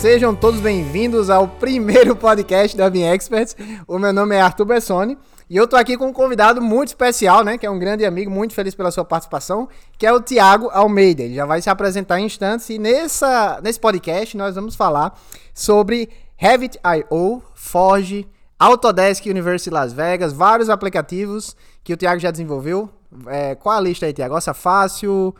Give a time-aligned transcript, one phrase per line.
[0.00, 3.54] sejam todos bem-vindos ao primeiro podcast da Bean Experts.
[3.86, 7.44] O meu nome é Arthur Bessoni e eu tô aqui com um convidado muito especial,
[7.44, 9.68] né, que é um grande amigo, muito feliz pela sua participação,
[9.98, 11.22] que é o Tiago Almeida.
[11.22, 15.20] Ele já vai se apresentar em instantes e nessa, nesse podcast nós vamos falar
[15.52, 18.26] sobre Revit.io, Forge,
[18.58, 21.54] Autodesk University Las Vegas, vários aplicativos
[21.84, 22.88] que o Tiago já desenvolveu.
[23.26, 24.32] É, qual a lista aí, Tiago?
[24.32, 25.34] Nossa Fácil,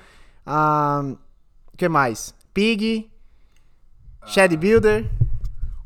[0.46, 2.34] o que mais?
[2.52, 3.09] Pig,
[4.26, 5.10] Shed Builder.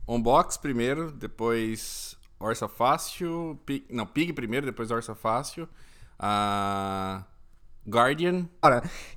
[0.06, 3.58] Onbox primeiro, depois Orça Fácil.
[3.64, 5.68] Pig, não, Pig primeiro, depois Orça Fácil.
[6.20, 7.24] Uh,
[7.86, 8.48] Guardian.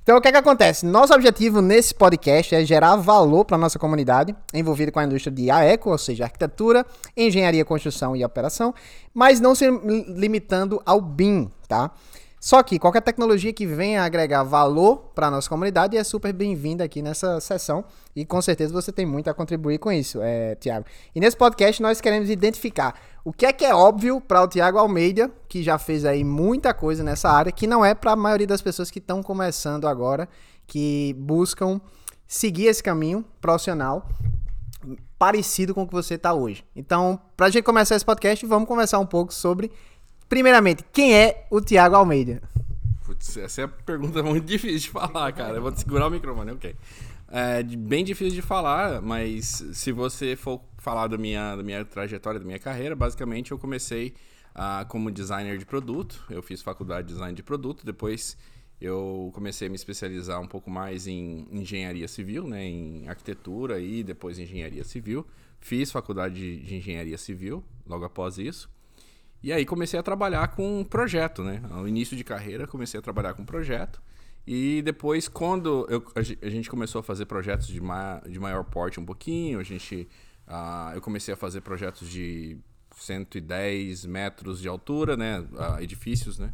[0.02, 0.84] Então, o que é que acontece?
[0.84, 5.50] Nosso objetivo nesse podcast é gerar valor para nossa comunidade envolvida com a indústria de
[5.50, 6.84] AECO, ou seja, arquitetura,
[7.16, 8.74] engenharia, construção e operação,
[9.14, 9.66] mas não se
[10.08, 11.90] limitando ao BIM, tá?
[12.40, 16.84] Só que qualquer tecnologia que venha agregar valor para a nossa comunidade é super bem-vinda
[16.84, 20.86] aqui nessa sessão e com certeza você tem muito a contribuir com isso, é, Tiago.
[21.14, 24.78] E nesse podcast nós queremos identificar o que é que é óbvio para o Tiago
[24.78, 28.46] Almeida, que já fez aí muita coisa nessa área, que não é para a maioria
[28.46, 30.28] das pessoas que estão começando agora,
[30.66, 31.80] que buscam
[32.26, 34.08] seguir esse caminho profissional
[35.18, 36.64] parecido com o que você está hoje.
[36.76, 39.72] Então, para a gente começar esse podcast, vamos conversar um pouco sobre
[40.28, 42.42] Primeiramente, quem é o Tiago Almeida?
[43.04, 45.56] Putz, essa é a pergunta muito difícil de falar, cara.
[45.56, 46.76] Eu vou te segurar o microfone, ok.
[47.30, 52.38] É bem difícil de falar, mas se você for falar da minha, da minha trajetória,
[52.38, 54.14] da minha carreira, basicamente eu comecei
[54.54, 56.22] uh, como designer de produto.
[56.28, 58.36] Eu fiz faculdade de design de produto, depois
[58.80, 64.02] eu comecei a me especializar um pouco mais em engenharia civil, né, em arquitetura e
[64.02, 65.26] depois engenharia civil.
[65.58, 68.70] Fiz faculdade de engenharia civil logo após isso.
[69.42, 71.62] E aí comecei a trabalhar com projeto, né?
[71.70, 74.02] Ao início de carreira comecei a trabalhar com projeto.
[74.46, 78.98] E depois, quando eu, a gente começou a fazer projetos de, ma, de maior porte
[78.98, 80.08] um pouquinho, a gente,
[80.46, 82.56] uh, eu comecei a fazer projetos de
[82.96, 85.40] 110 metros de altura, né?
[85.40, 86.52] Uh, edifícios, né?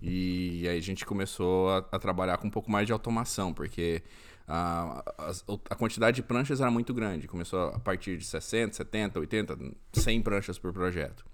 [0.00, 4.02] E, aí a gente começou a, a, trabalhar com um pouco mais de automação, porque
[4.46, 5.32] a, a,
[5.70, 7.26] a, quantidade de pranchas era muito grande.
[7.26, 9.58] Começou a partir de 60, 70, 80,
[9.92, 11.24] 100 pranchas por projeto.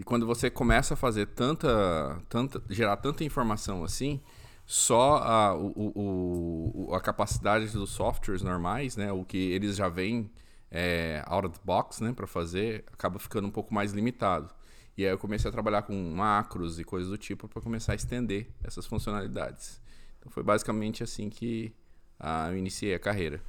[0.00, 4.18] E quando você começa a fazer tanta, tanta gerar tanta informação assim,
[4.64, 10.30] só a, o, o, a capacidade dos softwares normais, né, o que eles já vêm
[10.70, 14.48] é, out of the box, né, para fazer, acaba ficando um pouco mais limitado.
[14.96, 17.94] E aí eu comecei a trabalhar com macros e coisas do tipo para começar a
[17.94, 19.82] estender essas funcionalidades.
[20.18, 21.74] Então foi basicamente assim que
[22.18, 23.42] ah, eu iniciei a carreira.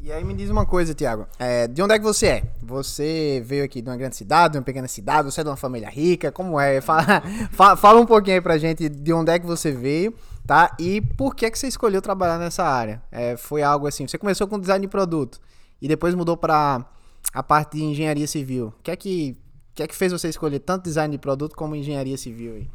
[0.00, 1.26] E aí me diz uma coisa, Tiago.
[1.38, 2.42] É, de onde é que você é?
[2.62, 5.30] Você veio aqui de uma grande cidade, de uma pequena cidade?
[5.30, 6.32] Você é de uma família rica?
[6.32, 6.80] Como é?
[7.52, 10.14] Fala, fala um pouquinho aí pra gente de onde é que você veio,
[10.46, 10.74] tá?
[10.78, 13.02] E por que que você escolheu trabalhar nessa área?
[13.12, 15.40] É, foi algo assim, você começou com design de produto
[15.80, 16.84] e depois mudou para
[17.32, 18.74] a parte de engenharia civil.
[18.78, 19.36] O que é que,
[19.74, 22.70] que é que fez você escolher tanto design de produto como engenharia civil aí?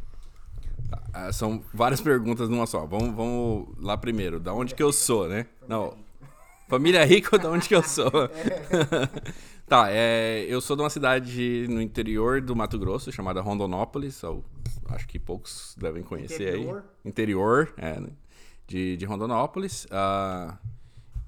[1.14, 2.86] Ah, são várias perguntas numa só.
[2.86, 4.40] Vamos, vamos lá primeiro.
[4.40, 5.48] Da onde que eu sou, né?
[5.68, 5.94] Não,
[6.68, 8.12] Família rica de onde que eu sou?
[9.68, 14.24] tá, é, eu sou de uma cidade no interior do Mato Grosso, chamada Rondonópolis.
[14.24, 14.44] Ou,
[14.90, 16.78] acho que poucos devem conhecer interior?
[16.78, 17.10] aí.
[17.10, 18.10] Interior, é, né?
[18.68, 19.86] de, de Rondonópolis.
[19.86, 20.58] Uh,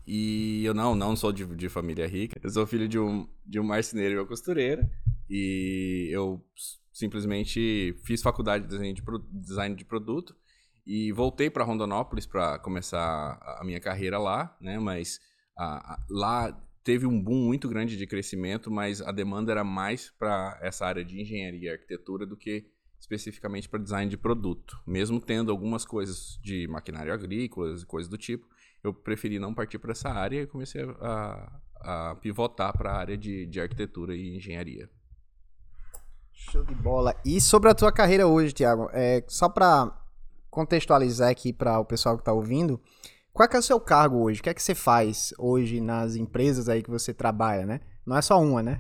[0.06, 2.40] e eu não, não sou de, de família rica.
[2.42, 4.90] Eu sou filho de um, de um marceneiro e uma costureira.
[5.30, 6.44] E eu
[6.92, 10.36] simplesmente fiz faculdade de design de, design de produto
[10.86, 14.80] e voltei para Rondonópolis para começar a minha carreira lá, né?
[14.80, 15.20] Mas
[16.10, 20.86] lá teve um boom muito grande de crescimento, mas a demanda era mais para essa
[20.86, 22.66] área de engenharia e arquitetura do que
[23.00, 24.80] especificamente para design de produto.
[24.86, 28.48] Mesmo tendo algumas coisas de maquinário agrícola e coisas do tipo,
[28.84, 33.18] eu preferi não partir para essa área e comecei a, a pivotar para a área
[33.18, 34.90] de, de arquitetura e engenharia.
[36.32, 37.16] Show de bola.
[37.26, 39.92] E sobre a tua carreira hoje, Tiago, é, só para
[40.50, 42.80] contextualizar aqui para o pessoal que está ouvindo,
[43.38, 44.40] qual é, é o seu cargo hoje?
[44.40, 47.82] O que é que você faz hoje nas empresas aí que você trabalha, né?
[48.04, 48.80] Não é só uma, né?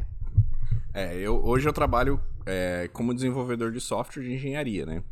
[0.95, 5.03] É, eu, hoje eu trabalho é, como desenvolvedor de software de engenharia, né?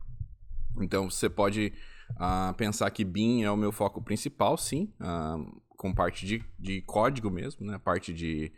[0.82, 1.72] Então você pode
[2.14, 6.82] uh, pensar que BIM é o meu foco principal, sim, uh, com parte de, de
[6.82, 7.78] código mesmo, né?
[7.78, 8.52] Parte de,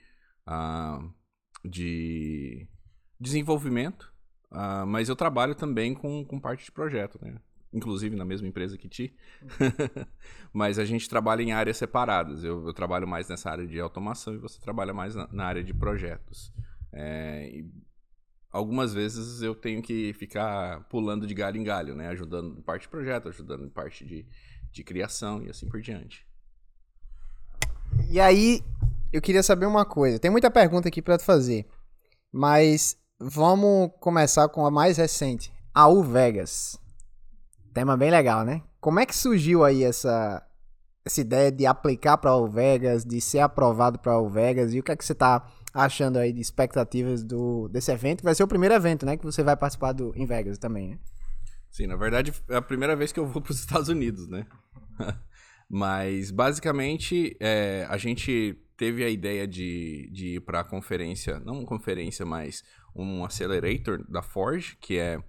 [0.47, 1.13] uh,
[1.65, 2.65] de
[3.19, 4.13] desenvolvimento,
[4.87, 7.35] mas eu trabalho também com, com parte de projeto, né?
[7.77, 9.15] Inclusive na mesma empresa que ti,
[10.51, 12.43] mas a gente trabalha em áreas separadas.
[12.43, 15.63] Eu, eu, trabalho mais nessa área de automação e você trabalha mais na, na área
[15.63, 16.51] de projetos.
[16.91, 17.63] É,
[18.51, 22.07] algumas vezes eu tenho que ficar pulando de galho em galho, né?
[22.09, 24.25] Ajudando em parte de projeto, ajudando em parte de,
[24.71, 26.25] de criação e assim por diante.
[28.09, 28.61] E aí,
[29.11, 30.19] eu queria saber uma coisa.
[30.19, 31.65] Tem muita pergunta aqui para te fazer,
[32.31, 36.79] mas vamos começar com a mais recente, a U Vegas.
[37.77, 38.63] Tema bem legal, né?
[38.81, 40.43] Como é que surgiu aí essa
[41.05, 44.83] essa ideia de aplicar para o Vegas, de ser aprovado para o Vegas e o
[44.83, 48.23] que é que você está achando aí de expectativas do desse evento?
[48.23, 50.99] Vai ser o primeiro evento, né, que você vai participar do em Vegas também, né?
[51.69, 54.47] Sim, na verdade é a primeira vez que eu vou para os Estados Unidos, né?
[55.69, 61.59] Mas basicamente é, a gente teve a ideia de, de ir para a conferência, não
[61.59, 62.63] uma conferência, mas
[62.95, 65.19] um accelerator da Forge, que é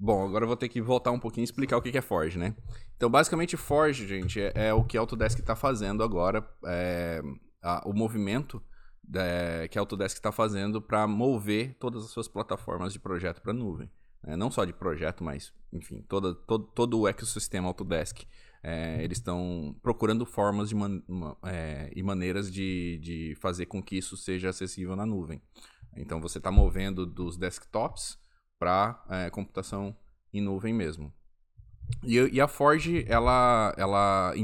[0.00, 2.38] Bom, agora eu vou ter que voltar um pouquinho e explicar o que é Forge,
[2.38, 2.54] né?
[2.96, 7.20] Então, basicamente, Forge, gente, é, é o que a Autodesk está fazendo agora, é,
[7.60, 8.62] a, o movimento
[9.12, 13.50] é, que a Autodesk está fazendo para mover todas as suas plataformas de projeto para
[13.50, 13.90] a nuvem.
[14.22, 14.36] Né?
[14.36, 18.22] Não só de projeto, mas, enfim, toda, todo, todo o ecossistema Autodesk.
[18.62, 21.02] É, eles estão procurando formas man,
[21.44, 25.42] é, e maneiras de, de fazer com que isso seja acessível na nuvem.
[25.96, 28.16] Então, você está movendo dos desktops
[28.58, 29.96] para é, computação
[30.32, 31.12] em nuvem mesmo.
[32.02, 34.34] E, e, a Forge, ela, ela,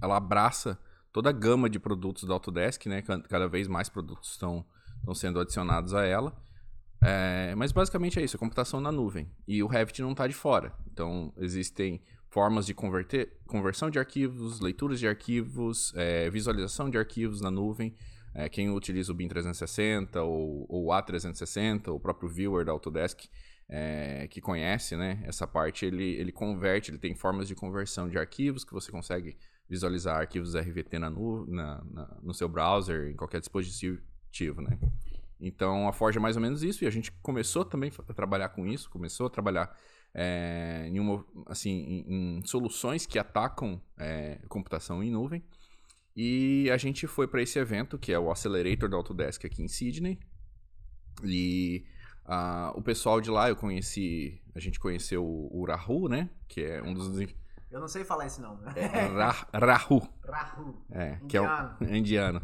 [0.00, 0.78] ela abraça
[1.12, 3.02] toda a gama de produtos da Autodesk, né?
[3.02, 4.64] Cada vez mais produtos estão,
[5.14, 6.36] sendo adicionados a ela.
[7.00, 9.30] É, mas basicamente é isso, a computação na nuvem.
[9.46, 10.72] E o Revit não está de fora.
[10.90, 17.40] Então, existem formas de converter, conversão de arquivos, leituras de arquivos, é, visualização de arquivos
[17.40, 17.94] na nuvem.
[18.34, 23.24] É, quem utiliza o BIM 360 ou o A360, o próprio Viewer da Autodesk,
[23.68, 28.18] é, que conhece né, essa parte, ele, ele converte, ele tem formas de conversão de
[28.18, 29.36] arquivos que você consegue
[29.68, 34.78] visualizar arquivos RVT na, nu, na, na, no seu browser, em qualquer dispositivo, né?
[35.40, 38.48] Então a Forge é mais ou menos isso e a gente começou também a trabalhar
[38.48, 39.76] com isso, começou a trabalhar
[40.14, 45.44] é, em, uma, assim, em, em, soluções que atacam é, computação em nuvem.
[46.16, 49.68] E a gente foi para esse evento, que é o Accelerator da Autodesk aqui em
[49.68, 50.18] Sydney.
[51.22, 51.84] E
[52.28, 56.28] Uh, o pessoal de lá eu conheci, a gente conheceu o, Rahu, né?
[56.46, 57.18] Que é um dos.
[57.70, 58.60] Eu não sei falar esse nome.
[58.76, 59.06] É,
[59.56, 60.06] Rahu.
[60.22, 60.84] Rahu.
[60.90, 61.26] É, indiano.
[61.26, 62.42] que é um, indiano.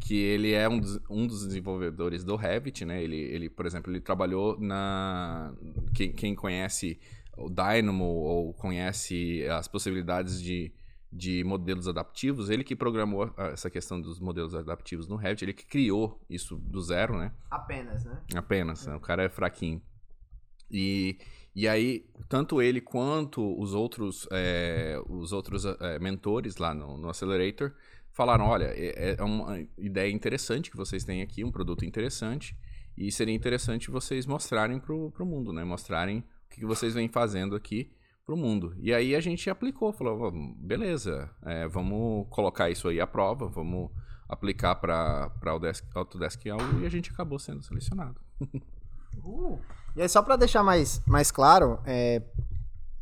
[0.00, 3.00] Que ele é um dos, um dos desenvolvedores do Revit, né?
[3.00, 5.52] Ele, ele, por exemplo, ele trabalhou na.
[5.94, 6.98] Quem, quem conhece
[7.36, 10.72] o Dynamo ou conhece as possibilidades de
[11.12, 15.66] de modelos adaptivos, ele que programou essa questão dos modelos adaptivos no Revit, ele que
[15.66, 17.32] criou isso do zero, né?
[17.50, 18.22] Apenas, né?
[18.34, 18.94] Apenas, né?
[18.94, 19.82] o cara é fraquinho.
[20.70, 21.18] E,
[21.54, 27.08] e aí, tanto ele quanto os outros, é, os outros é, mentores lá no, no
[27.08, 27.72] Accelerator
[28.12, 32.56] falaram, olha, é, é uma ideia interessante que vocês têm aqui, um produto interessante,
[32.96, 35.64] e seria interessante vocês mostrarem para o mundo, né?
[35.64, 37.90] Mostrarem o que vocês vêm fazendo aqui
[38.30, 38.72] para o mundo.
[38.78, 43.90] E aí a gente aplicou, falou, beleza, é, vamos colocar isso aí à prova, vamos
[44.28, 48.20] aplicar para o Autodesk algo e a gente acabou sendo selecionado.
[49.24, 49.58] Uh,
[49.96, 52.22] e aí só para deixar mais, mais claro, é,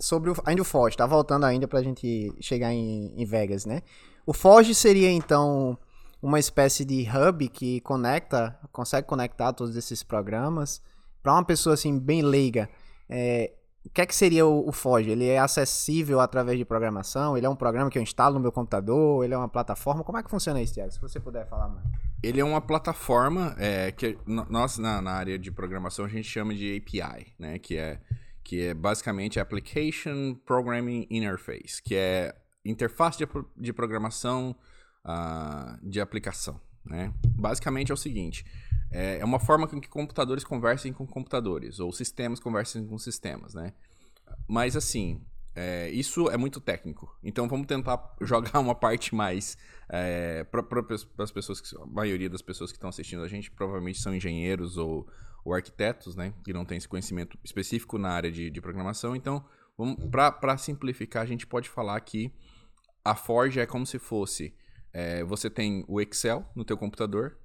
[0.00, 3.66] sobre o, ainda o Forge, tá voltando ainda para a gente chegar em, em Vegas,
[3.66, 3.82] né?
[4.26, 5.78] O Forge seria então
[6.20, 10.80] uma espécie de hub que conecta, consegue conectar todos esses programas
[11.22, 12.70] para uma pessoa assim bem leiga.
[13.06, 13.52] É,
[13.88, 15.11] o que é que seria o, o Forge?
[15.11, 17.37] Ele é acessível através de programação?
[17.37, 19.25] Ele é um programa que eu instalo no meu computador?
[19.25, 20.04] Ele é uma plataforma?
[20.04, 20.92] Como é que funciona isso, Tiago?
[20.92, 21.87] Se você puder falar mais.
[22.23, 26.54] Ele é uma plataforma é, que nós, na, na, área de programação, a gente chama
[26.54, 27.59] de API, né?
[27.59, 27.99] Que é,
[28.45, 33.26] que é basicamente Application Programming Interface, que é interface de,
[33.57, 34.54] de programação
[35.07, 37.12] uh, de aplicação, né?
[37.35, 38.44] Basicamente é o seguinte...
[38.90, 43.52] É, é uma forma com que computadores conversem com computadores, ou sistemas conversem com sistemas,
[43.52, 43.75] né?
[44.49, 45.20] Mas assim,
[45.54, 47.12] é, isso é muito técnico.
[47.23, 49.58] Então vamos tentar jogar uma parte mais
[49.88, 50.64] é, para
[51.25, 54.76] as pessoas que a maioria das pessoas que estão assistindo a gente provavelmente são engenheiros
[54.76, 55.06] ou,
[55.44, 56.32] ou arquitetos, né?
[56.44, 59.16] Que não tem esse conhecimento específico na área de, de programação.
[59.16, 59.44] Então,
[60.11, 62.32] para simplificar, a gente pode falar que
[63.04, 64.54] a Forge é como se fosse
[64.92, 67.38] é, você tem o Excel no teu computador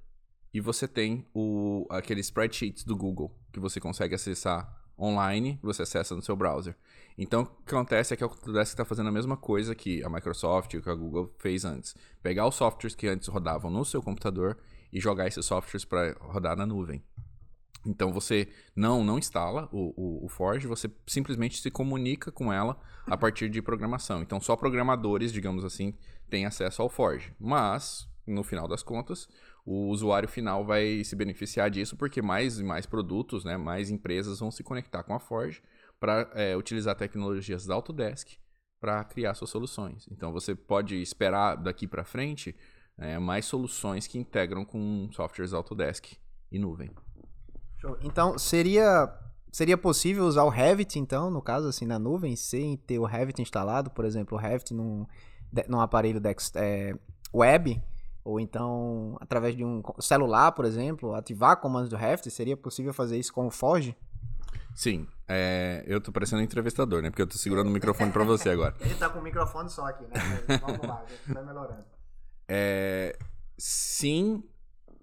[0.52, 6.14] e você tem o, aqueles spreadsheets do Google que você consegue acessar online, você acessa
[6.14, 6.76] no seu browser.
[7.18, 10.08] Então, o que acontece é que a Autodesk está fazendo a mesma coisa que a
[10.08, 11.94] Microsoft e que a Google fez antes.
[12.22, 14.58] Pegar os softwares que antes rodavam no seu computador
[14.92, 17.02] e jogar esses softwares para rodar na nuvem.
[17.86, 22.78] Então você não não instala o, o, o, Forge, você simplesmente se comunica com ela
[23.06, 24.22] a partir de programação.
[24.22, 25.94] Então só programadores, digamos assim,
[26.28, 27.32] têm acesso ao Forge.
[27.38, 29.28] Mas, no final das contas,
[29.64, 34.40] o usuário final vai se beneficiar disso porque mais e mais produtos, né, mais empresas
[34.40, 35.62] vão se conectar com a Forge
[35.98, 38.32] para é, utilizar tecnologias da Autodesk
[38.80, 40.06] para criar suas soluções.
[40.10, 42.54] Então você pode esperar daqui para frente
[42.98, 46.12] é, mais soluções que integram com softwares Autodesk
[46.52, 46.90] e nuvem.
[48.02, 49.12] Então, seria
[49.54, 53.40] seria possível usar o Revit, então, no caso, assim, na nuvem, sem ter o Revit
[53.40, 55.06] instalado, por exemplo, o Revit num,
[55.68, 56.92] num aparelho dex, é,
[57.32, 57.80] web,
[58.24, 63.16] ou então, através de um celular, por exemplo, ativar comandos do Revit, seria possível fazer
[63.16, 63.96] isso com o Forge?
[64.74, 67.10] Sim, é, eu tô parecendo um entrevistador, né?
[67.10, 68.74] Porque eu tô segurando o microfone para você agora.
[68.80, 70.10] Ele tá com o microfone só aqui, né?
[70.48, 71.84] Mas vamos lá, a gente vai melhorando.
[72.48, 73.16] É,
[73.56, 74.42] sim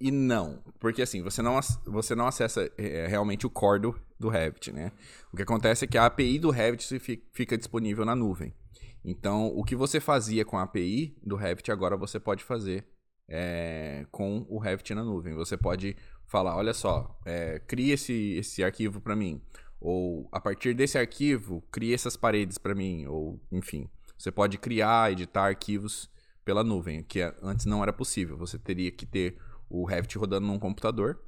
[0.02, 0.64] e não.
[0.80, 4.92] Porque assim, você não, você não acessa é, realmente o core do, do Revit, né?
[5.32, 7.00] O que acontece é que a API do Revit
[7.32, 8.54] fica disponível na nuvem.
[9.04, 12.86] Então, o que você fazia com a API do Revit, agora você pode fazer
[13.28, 15.34] é, com o Revit na nuvem.
[15.34, 15.96] Você pode
[16.28, 19.42] falar, olha só, é, cria esse, esse arquivo para mim.
[19.80, 23.06] Ou, a partir desse arquivo, cria essas paredes para mim.
[23.08, 26.10] Ou, enfim, você pode criar, editar arquivos
[26.46, 28.38] pela nuvem, que antes não era possível.
[28.38, 29.38] Você teria que ter
[29.72, 31.20] o Revit rodando num computador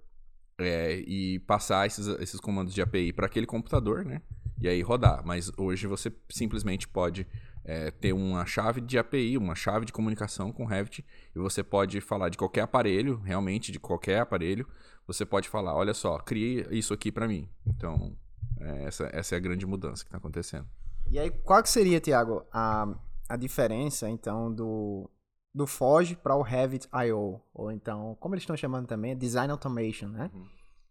[0.60, 4.22] é, e passar esses, esses comandos de API para aquele computador, né?
[4.60, 5.26] E aí rodar.
[5.26, 7.26] Mas hoje você simplesmente pode
[7.64, 12.00] é, ter uma chave de API, uma chave de comunicação com Revit, e você pode
[12.02, 14.68] falar de qualquer aparelho, realmente de qualquer aparelho,
[15.08, 17.50] você pode falar, olha só, crie isso aqui para mim.
[17.66, 18.16] Então,
[18.60, 20.68] é, essa, essa é a grande mudança que está acontecendo.
[21.10, 22.88] E aí, qual que seria, Tiago, a,
[23.28, 25.10] a diferença, então, do,
[25.54, 30.08] do Forge para o Revit I.O., ou então, como eles estão chamando também, Design Automation,
[30.08, 30.32] né?
[30.34, 30.46] Uhum.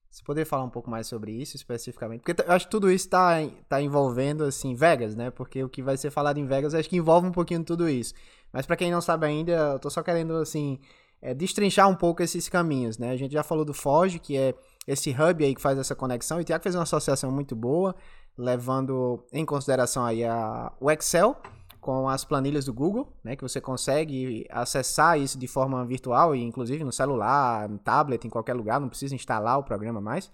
[0.09, 2.21] Você poderia falar um pouco mais sobre isso especificamente?
[2.21, 5.31] Porque eu acho que tudo isso está tá envolvendo, assim, Vegas, né?
[5.31, 8.13] Porque o que vai ser falado em Vegas, acho que envolve um pouquinho tudo isso.
[8.53, 10.79] Mas para quem não sabe ainda, eu tô só querendo, assim,
[11.23, 13.11] é, destrinchar um pouco esses caminhos, né?
[13.11, 14.55] A gente já falou do Forge, que é
[14.87, 16.39] esse hub aí que faz essa conexão.
[16.39, 17.97] E o Tiago fez uma associação muito boa,
[18.37, 21.37] levando em consideração aí a, o Excel
[21.83, 26.41] com as planilhas do Google, né, que você consegue acessar isso de forma virtual, e
[26.41, 30.31] inclusive no celular, no tablet, em qualquer lugar, não precisa instalar o programa mais.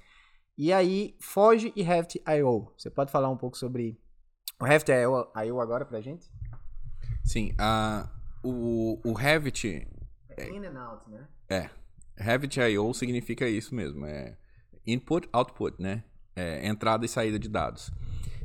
[0.58, 2.70] E aí, Foge e Revit.io.
[2.76, 3.98] Você pode falar um pouco sobre
[4.60, 6.30] o Revit.io agora pra gente?
[7.24, 8.06] Sim, uh,
[8.46, 9.88] o, o Revit...
[10.36, 11.26] É in and out, né?
[11.48, 11.70] É.
[12.14, 14.36] Revit.io significa isso mesmo, é
[14.86, 16.04] input, output, né?
[16.36, 17.90] É entrada e saída de dados.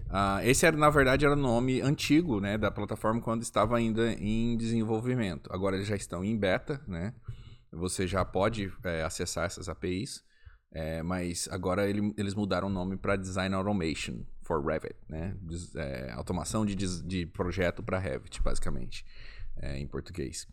[0.09, 4.13] Uh, esse era, na verdade, era o nome antigo né, da plataforma quando estava ainda
[4.13, 5.49] em desenvolvimento.
[5.51, 7.13] Agora eles já estão em beta, né?
[7.71, 10.23] Você já pode é, acessar essas APIs,
[10.71, 15.35] é, mas agora ele, eles mudaram o nome para Design Automation for Revit, né?
[15.41, 19.03] Des, é, automação de, de projeto para Revit, basicamente,
[19.57, 20.47] é, em português.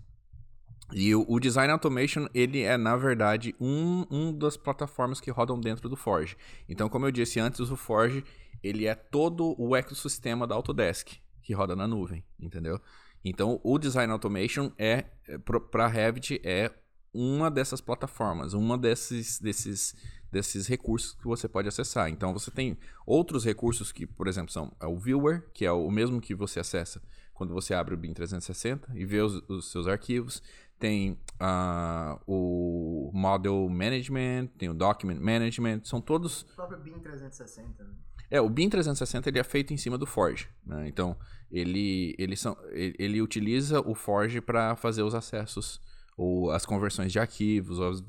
[0.92, 5.88] E o, Design Automation, ele é, na verdade, um, um das plataformas que rodam dentro
[5.88, 6.37] do Forge.
[6.69, 8.25] Então, como eu disse antes, o Forge
[8.62, 12.80] ele é todo o ecossistema da Autodesk que roda na nuvem, entendeu?
[13.24, 16.72] Então, o Design Automation é, é para Revit é
[17.12, 19.94] uma dessas plataformas, uma desses, desses,
[20.30, 22.08] desses recursos que você pode acessar.
[22.08, 25.90] Então, você tem outros recursos que, por exemplo, são é o Viewer, que é o
[25.90, 27.02] mesmo que você acessa
[27.34, 30.42] quando você abre o BIM 360 e vê os, os seus arquivos.
[30.78, 36.42] Tem uh, o Model Management, tem o Document Management, são todos...
[36.42, 37.90] O próprio BIM 360, né?
[38.30, 40.87] É, o BIM 360 ele é feito em cima do Forge, né?
[40.88, 41.16] Então,
[41.50, 45.80] ele, ele, são, ele, ele utiliza o Forge para fazer os acessos
[46.16, 48.00] ou as conversões de arquivos, ou as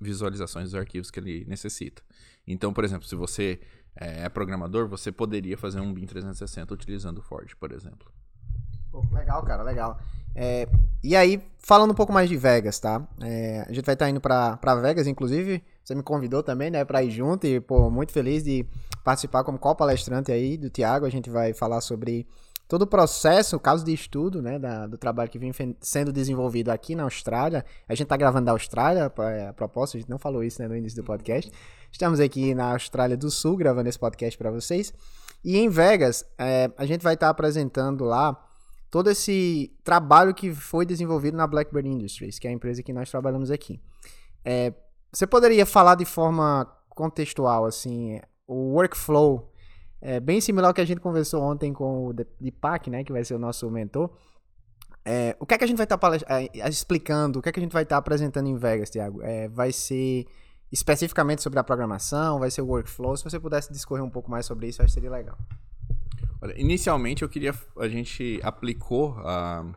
[0.00, 2.00] visualizações dos arquivos que ele necessita.
[2.46, 3.60] Então, por exemplo, se você
[3.94, 8.10] é, é programador, você poderia fazer um BIM 360 utilizando o Forge, por exemplo.
[8.96, 9.98] Pô, legal, cara, legal.
[10.34, 10.66] É,
[11.04, 13.06] e aí, falando um pouco mais de Vegas, tá?
[13.20, 15.62] É, a gente vai estar tá indo para Vegas, inclusive.
[15.84, 18.64] Você me convidou também, né, para ir junto e, pô, muito feliz de
[19.04, 21.04] participar como co-palestrante aí do Tiago.
[21.04, 22.26] A gente vai falar sobre
[22.66, 26.70] todo o processo, o caso de estudo, né, da, do trabalho que vem sendo desenvolvido
[26.70, 27.66] aqui na Austrália.
[27.86, 29.12] A gente tá gravando da Austrália,
[29.48, 31.52] a propósito, a gente não falou isso, né, no início do podcast.
[31.92, 34.90] Estamos aqui na Austrália do Sul gravando esse podcast para vocês.
[35.44, 38.45] E em Vegas, é, a gente vai estar tá apresentando lá
[38.96, 43.10] todo esse trabalho que foi desenvolvido na Blackbird Industries, que é a empresa que nós
[43.10, 43.78] trabalhamos aqui.
[44.42, 44.72] É,
[45.12, 49.52] você poderia falar de forma contextual, assim, o workflow
[50.00, 53.22] é bem similar ao que a gente conversou ontem com o Deepak, né, que vai
[53.22, 54.08] ser o nosso mentor.
[55.04, 57.52] É, o que é que a gente vai estar tá é, explicando, o que é
[57.52, 59.20] que a gente vai estar tá apresentando em Vegas, Thiago?
[59.20, 60.24] É, vai ser
[60.72, 63.14] especificamente sobre a programação, vai ser o workflow?
[63.14, 65.36] Se você pudesse discorrer um pouco mais sobre isso, acho que seria legal.
[66.40, 69.74] Olha, inicialmente eu queria, a gente aplicou, uh,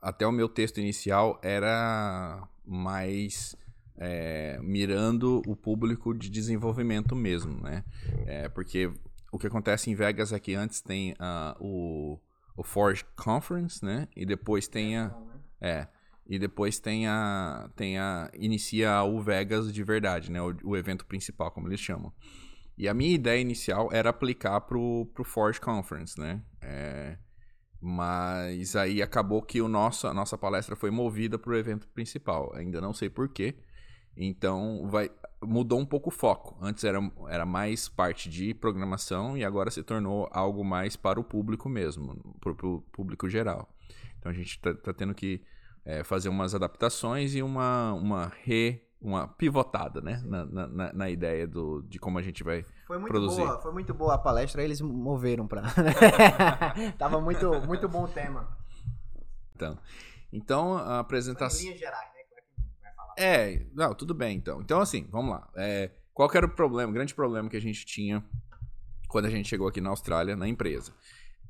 [0.00, 3.56] até o meu texto inicial era mais
[3.96, 7.84] é, mirando o público de desenvolvimento mesmo, né?
[8.26, 8.90] É, porque
[9.30, 12.18] o que acontece em Vegas é que antes tem uh, o,
[12.56, 14.08] o Forge Conference, né?
[14.16, 15.14] E depois tem a...
[15.60, 15.86] É,
[16.26, 20.40] e depois tem a, tem a inicia o Vegas de verdade, né?
[20.40, 22.12] O, o evento principal, como eles chamam.
[22.76, 26.42] E a minha ideia inicial era aplicar pro, pro Forge Conference, né?
[26.60, 27.16] É,
[27.80, 32.52] mas aí acabou que o nosso, a nossa palestra foi movida para o evento principal.
[32.54, 33.54] Ainda não sei porquê.
[34.16, 35.10] Então vai,
[35.42, 36.56] mudou um pouco o foco.
[36.60, 41.24] Antes era, era mais parte de programação e agora se tornou algo mais para o
[41.24, 43.68] público mesmo, para o público geral.
[44.18, 45.42] Então a gente está tá tendo que
[45.84, 50.22] é, fazer umas adaptações e uma, uma re uma pivotada, né?
[50.24, 53.42] Na, na, na, ideia do, de como a gente vai foi muito produzir.
[53.42, 55.62] Boa, foi muito boa a palestra, eles moveram para.
[56.96, 58.48] Tava muito, muito bom o tema.
[59.54, 59.78] Então,
[60.32, 61.60] então a apresentação.
[61.60, 62.24] Em linhas gerais, né?
[63.16, 64.62] É, é, não, tudo bem então.
[64.62, 65.48] Então, assim, vamos lá.
[65.54, 68.24] É, qual era o problema, o grande problema que a gente tinha
[69.06, 70.92] quando a gente chegou aqui na Austrália, na empresa?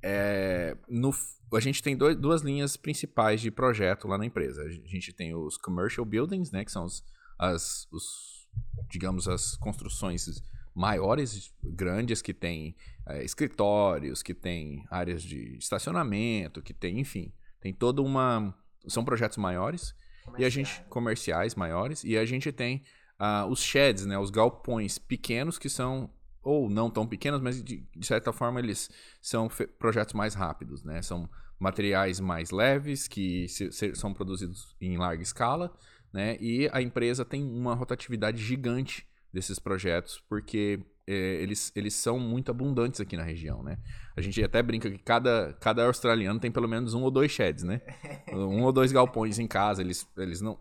[0.02, 1.14] É, no,
[1.54, 4.62] a gente tem dois, duas linhas principais de projeto lá na empresa.
[4.62, 7.02] A gente tem os commercial buildings, né, que são os,
[7.38, 8.48] as, os,
[8.88, 10.42] digamos, as construções
[10.74, 12.74] maiores, grandes, que tem
[13.06, 18.54] é, escritórios, que tem áreas de estacionamento, que tem, enfim, tem toda uma.
[18.86, 19.94] São projetos maiores
[20.36, 22.82] e a gente comerciais maiores e a gente tem
[23.18, 26.10] uh, os sheds, né, os galpões pequenos que são
[26.42, 29.48] ou não tão pequenos, mas de, de certa forma eles são
[29.78, 31.00] projetos mais rápidos, né?
[31.00, 35.74] São materiais mais leves que se, se, são produzidos em larga escala
[36.14, 36.36] né?
[36.40, 40.78] E a empresa tem uma rotatividade gigante desses projetos, porque
[41.08, 43.78] é, eles, eles são muito abundantes aqui na região, né?
[44.16, 47.64] A gente até brinca que cada, cada australiano tem pelo menos um ou dois sheds,
[47.64, 47.80] né?
[48.32, 50.56] Um ou dois galpões em casa, eles, eles não...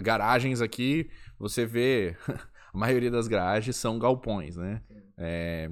[0.00, 2.16] Garagens aqui, você vê...
[2.72, 4.80] a maioria das garagens são galpões, né?
[5.16, 5.68] É,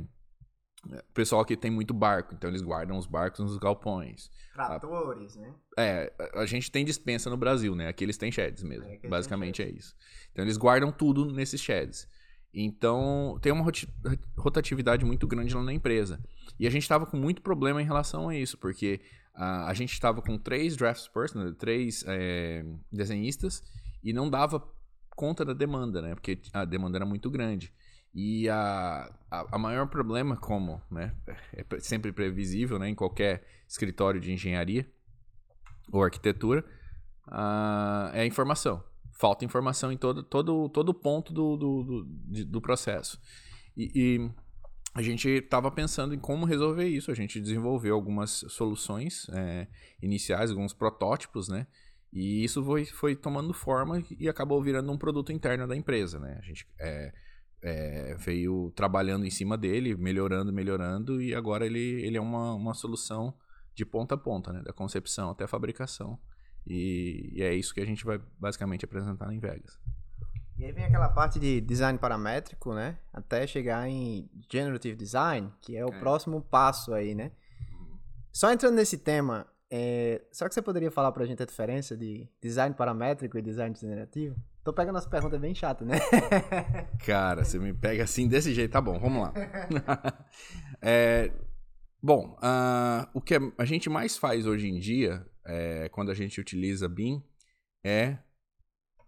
[1.14, 4.30] pessoal aqui tem muito barco, então eles guardam os barcos nos galpões.
[4.54, 5.54] Tratores, né?
[5.76, 7.88] É, a gente tem dispensa no Brasil, né?
[7.88, 8.90] Aqui eles têm sheds mesmo.
[9.02, 9.94] É, Basicamente é isso.
[10.32, 12.08] Então eles guardam tudo nesses sheds.
[12.52, 13.70] Então tem uma
[14.36, 16.18] rotatividade muito grande lá na empresa.
[16.58, 19.00] E a gente estava com muito problema em relação a isso, porque
[19.34, 21.54] a, a gente estava com três draftspersons, né?
[21.58, 23.62] três é, desenhistas,
[24.02, 24.66] e não dava
[25.10, 26.14] conta da demanda, né?
[26.14, 27.72] Porque a demanda era muito grande.
[28.18, 31.14] E a, a, a, maior problema, como né,
[31.52, 34.90] é sempre previsível né, em qualquer escritório de engenharia
[35.92, 36.64] ou arquitetura,
[37.28, 38.82] uh, é a informação.
[39.12, 43.20] Falta informação em todo, todo, todo ponto do, do, do, do processo.
[43.76, 44.30] E, e,
[44.94, 47.10] a gente estava pensando em como resolver isso.
[47.10, 49.66] A gente desenvolveu algumas soluções é,
[50.00, 51.66] iniciais, alguns protótipos, né?
[52.10, 56.38] E isso foi, foi tomando forma e acabou virando um produto interno da empresa, né?
[56.40, 56.66] A gente...
[56.80, 57.12] É,
[57.62, 62.74] é, veio trabalhando em cima dele, melhorando, melhorando, e agora ele, ele é uma, uma
[62.74, 63.34] solução
[63.74, 64.62] de ponta a ponta, né?
[64.62, 66.18] Da concepção até a fabricação.
[66.66, 69.78] E, e, é isso que a gente vai basicamente apresentar em Vegas.
[70.56, 72.98] E aí vem aquela parte de design paramétrico, né?
[73.12, 75.98] Até chegar em generative design, que é o é.
[75.98, 77.30] próximo passo aí, né?
[78.32, 80.22] Só entrando nesse tema, é...
[80.32, 84.36] será que você poderia falar pra gente a diferença de design paramétrico e design generativo?
[84.66, 85.94] Tô pegando as perguntas bem chatas, né?
[87.06, 88.72] Cara, você me pega assim desse jeito.
[88.72, 89.32] Tá bom, vamos lá.
[90.82, 91.30] é,
[92.02, 96.40] bom, uh, o que a gente mais faz hoje em dia, é, quando a gente
[96.40, 97.22] utiliza BIM,
[97.84, 98.18] é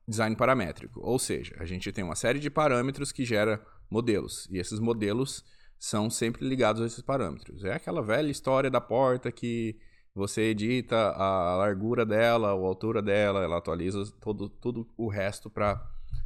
[0.07, 1.01] design paramétrico.
[1.03, 4.47] Ou seja, a gente tem uma série de parâmetros que gera modelos.
[4.53, 5.45] E esses modelos
[5.77, 7.65] são sempre ligados a esses parâmetros.
[7.65, 9.77] É aquela velha história da porta que
[10.19, 15.81] você edita a largura dela, a altura dela, ela atualiza todo, todo o resto para,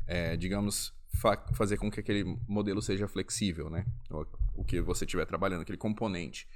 [0.07, 3.85] é, digamos, fa fazer com que aquele modelo seja flexível, né?
[4.57, 6.48] O, que você estiver trabalhando, aquele componente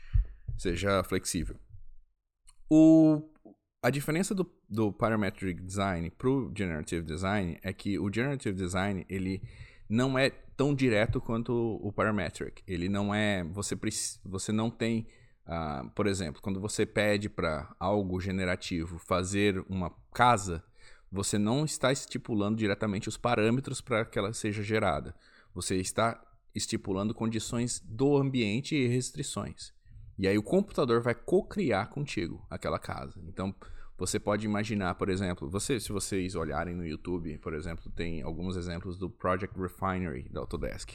[0.57, 1.57] seja flexível.
[2.71, 3.23] O,
[3.83, 9.05] a diferença do, do parametric design para o generative design é que o generative design
[9.11, 9.43] ele
[9.87, 12.63] não é tão direto quanto o parametric.
[12.67, 13.77] Ele não é, você
[14.25, 15.07] você não tem
[15.47, 20.65] Uh, por exemplo, quando você pede para algo generativo fazer uma casa,
[21.11, 25.15] você não está estipulando diretamente os parâmetros para que ela seja gerada.
[25.55, 26.21] Você está
[26.55, 29.73] estipulando condições do ambiente e restrições.
[30.19, 33.21] E aí o computador vai co-criar contigo aquela casa.
[33.29, 33.55] Então,
[33.99, 38.57] você pode imaginar, por exemplo, você, se vocês olharem no YouTube, por exemplo, tem alguns
[38.57, 40.95] exemplos do Project Refinery da Autodesk,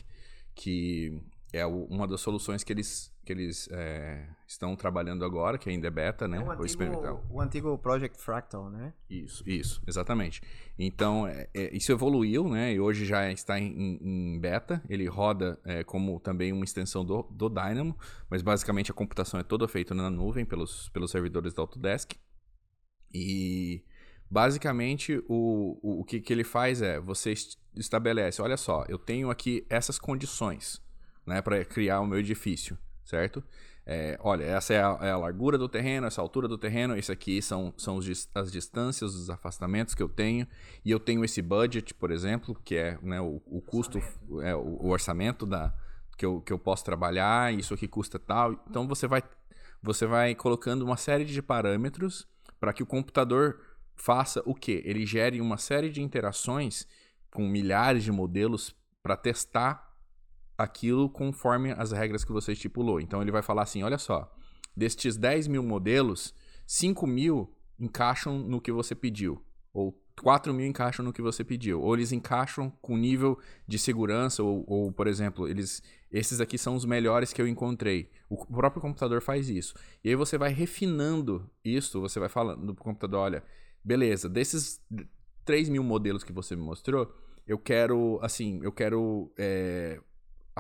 [0.54, 1.20] que
[1.54, 5.92] é uma das soluções que eles, que eles é, estão trabalhando agora, que ainda é
[5.92, 6.38] beta, né?
[6.38, 6.84] É o, antigo,
[7.30, 8.94] o antigo Project Fractal, né?
[9.10, 10.42] Isso, isso, exatamente.
[10.80, 12.74] Então, é, é, isso evoluiu, né?
[12.74, 14.82] E hoje já está em, em beta.
[14.88, 17.98] Ele roda é, como também uma extensão do, do Dynamo,
[18.30, 22.14] mas basicamente a computação é toda feita na nuvem pelos, pelos servidores da Autodesk.
[23.14, 23.84] E
[24.32, 27.34] Basicamente, o, o, o que, que ele faz é, você
[27.76, 30.82] estabelece, olha só, eu tenho aqui essas condições,
[31.32, 33.42] né, para criar o meu edifício, certo?
[33.86, 37.12] É, olha, essa é a, é a, largura do terreno, essa altura do terreno, isso
[37.12, 40.46] aqui são, são os, as distâncias, os afastamentos que eu tenho,
[40.84, 44.42] e eu tenho esse budget, por exemplo, que é né, o, o custo, orçamento.
[44.42, 45.74] É, o, o, orçamento da,
[46.18, 48.62] que, eu, que eu posso trabalhar, isso aqui custa tal.
[48.70, 49.24] Então você vai,
[49.82, 52.28] você vai colocando uma série de parâmetros
[52.60, 53.62] para que o computador
[53.96, 54.84] faça o quê?
[54.86, 56.86] Ele gere uma série de interações
[57.32, 59.91] com milhares de modelos para testar
[60.64, 63.00] aquilo conforme as regras que você estipulou.
[63.00, 64.32] Então ele vai falar assim: olha só,
[64.76, 66.34] destes 10 mil modelos,
[66.66, 69.44] 5 mil encaixam no que você pediu.
[69.74, 71.82] Ou 4 mil encaixam no que você pediu.
[71.82, 76.76] Ou eles encaixam com nível de segurança, ou, ou, por exemplo, eles, esses aqui são
[76.76, 78.10] os melhores que eu encontrei.
[78.30, 79.74] O próprio computador faz isso.
[80.04, 83.44] E aí você vai refinando isso, você vai falando pro computador, olha,
[83.84, 84.80] beleza, desses
[85.46, 87.14] 3 mil modelos que você me mostrou,
[87.48, 90.00] eu quero, assim, eu quero é,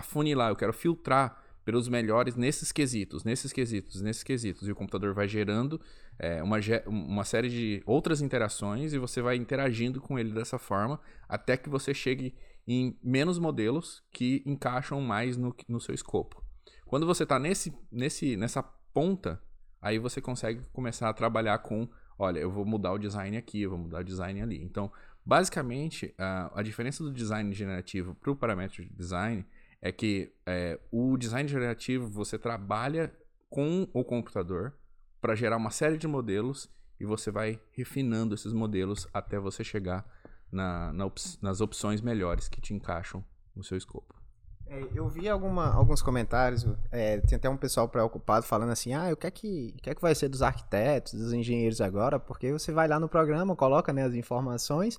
[0.01, 4.67] afunilar, eu quero filtrar pelos melhores nesses quesitos, nesses quesitos, nesses quesitos.
[4.67, 5.79] E o computador vai gerando
[6.17, 10.99] é, uma, uma série de outras interações e você vai interagindo com ele dessa forma
[11.29, 12.35] até que você chegue
[12.67, 16.43] em menos modelos que encaixam mais no, no seu escopo.
[16.85, 19.41] Quando você está nesse, nesse, nessa ponta,
[19.81, 21.87] aí você consegue começar a trabalhar com,
[22.19, 24.61] olha, eu vou mudar o design aqui, eu vou mudar o design ali.
[24.61, 24.91] Então,
[25.25, 29.45] basicamente, a, a diferença do design generativo para o parâmetro de design
[29.81, 33.11] é que é, o design generativo você trabalha
[33.49, 34.73] com o computador
[35.19, 40.05] para gerar uma série de modelos e você vai refinando esses modelos até você chegar
[40.51, 43.23] na, na op nas opções melhores que te encaixam
[43.55, 44.21] no seu escopo.
[44.67, 49.11] É, eu vi alguma, alguns comentários, é, tem até um pessoal preocupado falando assim, ah,
[49.11, 52.19] o que é que, o que, é que vai ser dos arquitetos, dos engenheiros agora?
[52.19, 54.97] Porque você vai lá no programa, coloca né, as informações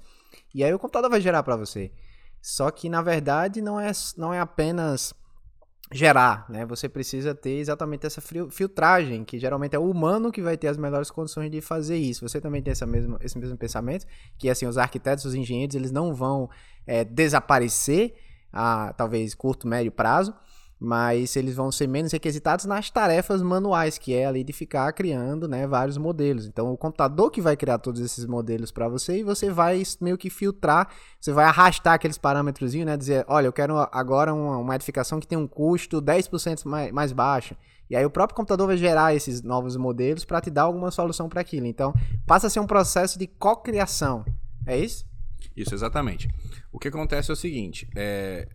[0.55, 1.91] e aí o computador vai gerar para você.
[2.43, 5.15] Só que na verdade não é, não é apenas
[5.93, 6.65] gerar, né?
[6.67, 10.77] Você precisa ter exatamente essa filtragem, que geralmente é o humano que vai ter as
[10.77, 12.27] melhores condições de fazer isso.
[12.27, 14.07] Você também tem essa mesma, esse mesmo pensamento,
[14.39, 16.51] que assim, os arquitetos, os engenheiros, eles não vão
[16.87, 18.15] é, desaparecer
[18.53, 20.35] a talvez curto, médio prazo,
[20.83, 25.47] mas eles vão ser menos requisitados nas tarefas manuais, que é ali de ficar criando
[25.47, 26.45] né, vários modelos.
[26.45, 30.19] Então, o computador que vai criar todos esses modelos para você e você vai meio
[30.19, 30.89] que filtrar,
[31.21, 35.27] você vai arrastar aqueles parâmetros, né, dizer, olha, eu quero agora uma, uma edificação que
[35.27, 37.55] tem um custo 10% mais, mais baixo.
[37.89, 41.29] E aí o próprio computador vai gerar esses novos modelos para te dar alguma solução
[41.29, 41.67] para aquilo.
[41.67, 41.95] Então,
[42.27, 44.25] passa a ser um processo de co-criação.
[44.67, 45.05] É isso?
[45.57, 46.29] Isso, exatamente.
[46.73, 48.49] O que acontece é o seguinte, é,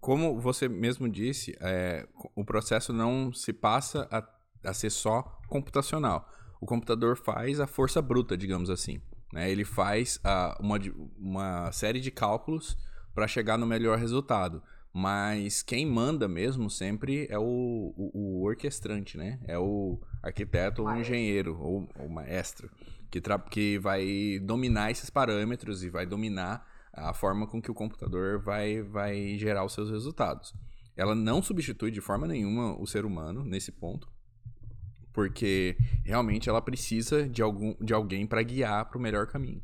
[0.00, 6.28] como você mesmo disse, é, o processo não se passa a, a, ser só computacional.
[6.60, 9.00] O computador faz a força bruta, digamos assim.
[9.32, 9.50] Né?
[9.50, 10.78] Ele faz a, uma,
[11.16, 12.76] uma série de cálculos
[13.14, 14.62] para chegar no melhor resultado.
[14.92, 17.42] Mas quem manda mesmo sempre é o,
[17.96, 19.38] o, o orquestrante, né?
[19.46, 22.70] É o arquiteto ou o engenheiro ou o maestro
[23.10, 28.40] que, que vai dominar esses parâmetros e vai dominar a forma com que o computador
[28.40, 30.54] vai, vai gerar os seus resultados.
[30.96, 34.08] Ela não substitui de forma nenhuma o ser humano nesse ponto,
[35.12, 39.62] porque realmente ela precisa de, algum, de alguém para guiar para o melhor caminho.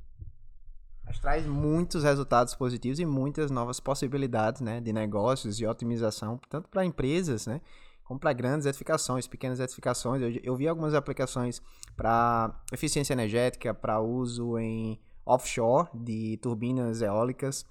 [1.05, 6.69] Mas traz muitos resultados positivos e muitas novas possibilidades né, de negócios e otimização, tanto
[6.69, 7.61] para empresas, né,
[8.05, 10.23] como para grandes edificações, pequenas edificações.
[10.23, 11.61] Eu, eu vi algumas aplicações
[11.97, 17.65] para eficiência energética, para uso em offshore de turbinas eólicas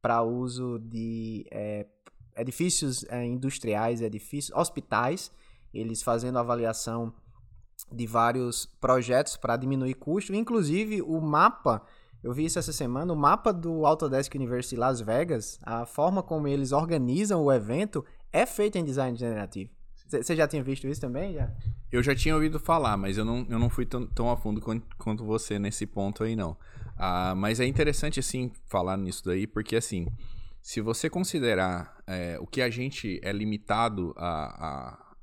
[0.00, 1.86] para uso de é,
[2.36, 5.30] edifícios é, industriais, edifícios, hospitais,
[5.72, 7.12] eles fazendo avaliação
[7.90, 11.82] de vários projetos para diminuir custo, inclusive o mapa,
[12.22, 16.46] eu vi isso essa semana, o mapa do Autodesk University Las Vegas, a forma como
[16.46, 19.70] eles organizam o evento é feito em design generativo.
[20.06, 21.34] Você já tinha visto isso também?
[21.34, 21.52] Já?
[21.90, 24.60] Eu já tinha ouvido falar, mas eu não, eu não fui tão, tão a fundo
[24.60, 26.56] quanto, quanto você nesse ponto aí, não.
[27.02, 30.06] Ah, mas é interessante, assim, falar nisso daí, porque, assim,
[30.60, 35.14] se você considerar é, o que a gente é limitado a, a,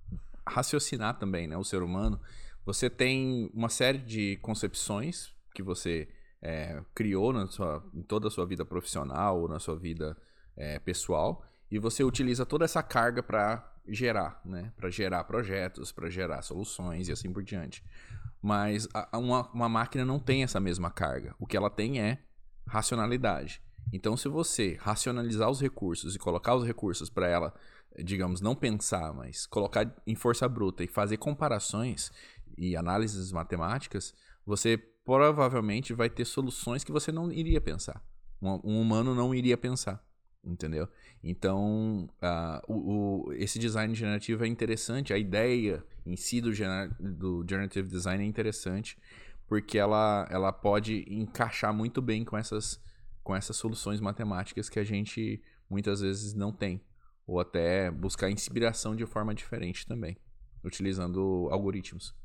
[0.47, 2.19] raciocinar também, né, o ser humano,
[2.65, 6.07] você tem uma série de concepções que você
[6.41, 10.17] é, criou na sua, em toda a sua vida profissional ou na sua vida
[10.55, 16.09] é, pessoal, e você utiliza toda essa carga para gerar, né, para gerar projetos, para
[16.09, 17.83] gerar soluções e assim por diante.
[18.47, 21.35] Mas a, uma, uma máquina não tem essa mesma carga.
[21.37, 22.23] O que ela tem é
[22.65, 23.61] racionalidade.
[23.91, 27.53] Então, se você racionalizar os recursos e colocar os recursos para ela,
[28.01, 32.09] digamos, não pensar, mas colocar em força bruta e fazer comparações
[32.57, 34.13] e análises matemáticas,
[34.45, 38.01] você provavelmente vai ter soluções que você não iria pensar.
[38.41, 40.01] Um, um humano não iria pensar.
[40.43, 40.87] Entendeu?
[41.23, 46.89] Então, uh, o, o, esse design generativo é interessante, a ideia em si do, gener,
[46.99, 48.97] do generative design é interessante,
[49.47, 52.81] porque ela, ela pode encaixar muito bem com essas,
[53.23, 56.81] com essas soluções matemáticas que a gente muitas vezes não tem,
[57.25, 60.17] ou até buscar inspiração de forma diferente também,
[60.63, 62.15] utilizando algoritmos.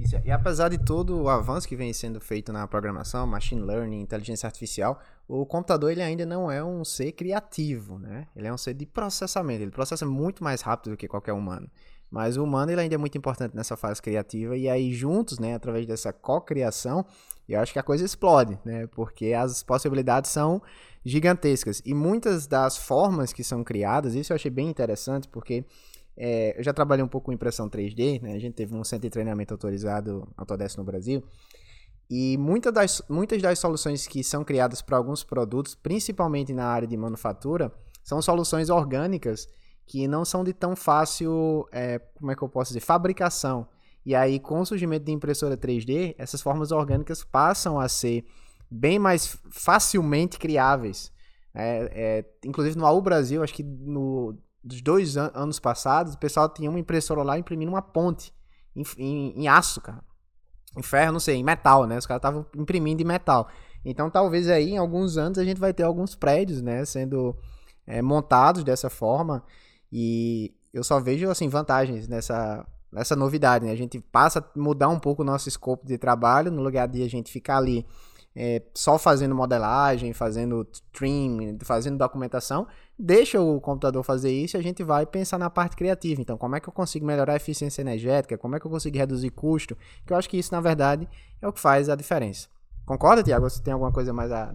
[0.00, 4.00] Isso, e apesar de todo o avanço que vem sendo feito na programação, machine learning,
[4.00, 8.26] inteligência artificial, o computador ele ainda não é um ser criativo, né?
[8.34, 11.70] Ele é um ser de processamento, ele processa muito mais rápido do que qualquer humano.
[12.10, 15.54] Mas o humano ele ainda é muito importante nessa fase criativa e aí juntos, né,
[15.54, 17.04] através dessa co-criação,
[17.48, 18.86] eu acho que a coisa explode, né?
[18.86, 20.62] Porque as possibilidades são
[21.04, 25.64] gigantescas e muitas das formas que são criadas, isso eu achei bem interessante porque
[26.16, 28.34] é, eu já trabalhei um pouco com impressão 3D, né?
[28.34, 31.22] A gente teve um centro de treinamento autorizado Autodesk no Brasil.
[32.10, 36.88] E muitas das, muitas das soluções que são criadas para alguns produtos, principalmente na área
[36.88, 39.48] de manufatura, são soluções orgânicas
[39.86, 43.66] que não são de tão fácil, é, como é que eu posso dizer, fabricação.
[44.04, 48.24] E aí, com o surgimento de impressora 3D, essas formas orgânicas passam a ser
[48.70, 51.12] bem mais facilmente criáveis.
[51.54, 56.18] É, é, inclusive no AU Brasil, acho que no dos dois an anos passados, o
[56.18, 58.32] pessoal tinha uma impressora lá imprimindo uma ponte
[58.74, 60.02] em, em, em aço, cara.
[60.76, 61.98] Em ferro, não sei, em metal, né?
[61.98, 63.48] Os caras estavam imprimindo em metal.
[63.84, 66.84] Então, talvez aí, em alguns anos, a gente vai ter alguns prédios, né?
[66.84, 67.36] Sendo
[67.86, 69.42] é, montados dessa forma.
[69.90, 73.72] E eu só vejo, assim, vantagens nessa, nessa novidade, né?
[73.72, 77.02] A gente passa a mudar um pouco o nosso escopo de trabalho, no lugar de
[77.02, 77.84] a gente ficar ali
[78.34, 82.66] é, só fazendo modelagem, fazendo trim, fazendo documentação,
[83.00, 86.20] deixa o computador fazer isso e a gente vai pensar na parte criativa.
[86.20, 88.36] Então, como é que eu consigo melhorar a eficiência energética?
[88.36, 89.76] Como é que eu consigo reduzir custo?
[90.06, 91.08] Que eu acho que isso, na verdade,
[91.40, 92.48] é o que faz a diferença.
[92.84, 93.48] Concorda, Tiago?
[93.48, 94.54] Você tem alguma coisa mais a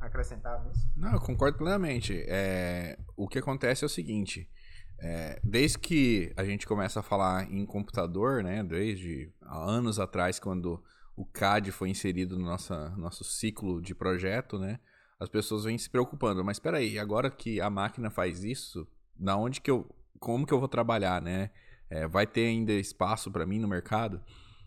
[0.00, 0.88] acrescentar nisso?
[0.96, 2.24] Não, eu concordo plenamente.
[2.26, 4.50] É, o que acontece é o seguinte.
[4.98, 10.82] É, desde que a gente começa a falar em computador, né, desde anos atrás, quando
[11.14, 14.78] o CAD foi inserido no nossa, nosso ciclo de projeto, né?
[15.18, 18.86] As pessoas vêm se preocupando, mas espera aí, agora que a máquina faz isso,
[19.18, 21.50] na onde que eu, como que eu vou trabalhar, né?
[21.88, 24.20] É, vai ter ainda espaço para mim no mercado?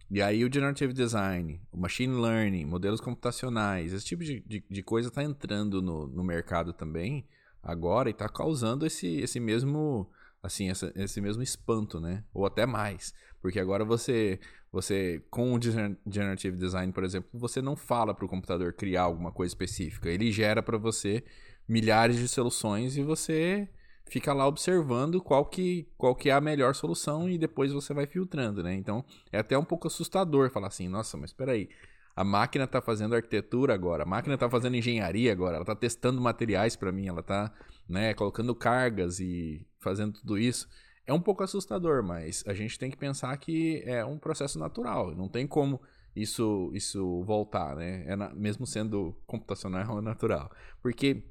[0.10, 4.84] E aí o Generative Design, o Machine Learning, modelos computacionais, esse tipo de, de, de
[4.84, 7.28] coisa está entrando no, no mercado também
[7.62, 10.10] agora e está causando esse, esse mesmo
[10.42, 12.24] assim essa, esse mesmo espanto, né?
[12.34, 14.40] Ou até mais, porque agora você
[14.72, 19.32] você, com o Generative Design, por exemplo, você não fala para o computador criar alguma
[19.32, 20.10] coisa específica.
[20.10, 21.24] Ele gera para você
[21.68, 23.68] milhares de soluções e você
[24.06, 28.06] fica lá observando qual que, qual que é a melhor solução e depois você vai
[28.06, 28.74] filtrando, né?
[28.76, 31.70] Então, é até um pouco assustador falar assim, nossa, mas espera aí,
[32.16, 36.20] a máquina está fazendo arquitetura agora, a máquina está fazendo engenharia agora, ela está testando
[36.20, 37.52] materiais para mim, ela está
[37.88, 40.68] né, colocando cargas e fazendo tudo isso
[41.10, 45.16] é um pouco assustador, mas a gente tem que pensar que é um processo natural.
[45.16, 45.82] Não tem como
[46.16, 48.04] isso isso voltar, né?
[48.06, 50.52] É na, mesmo sendo computacional é natural.
[50.84, 51.24] Porque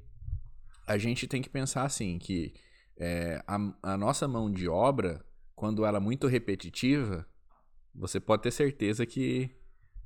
[0.84, 2.54] a gente tem que pensar assim, que
[2.96, 7.24] é, a, a nossa mão de obra, quando ela é muito repetitiva,
[7.94, 9.48] você pode ter certeza que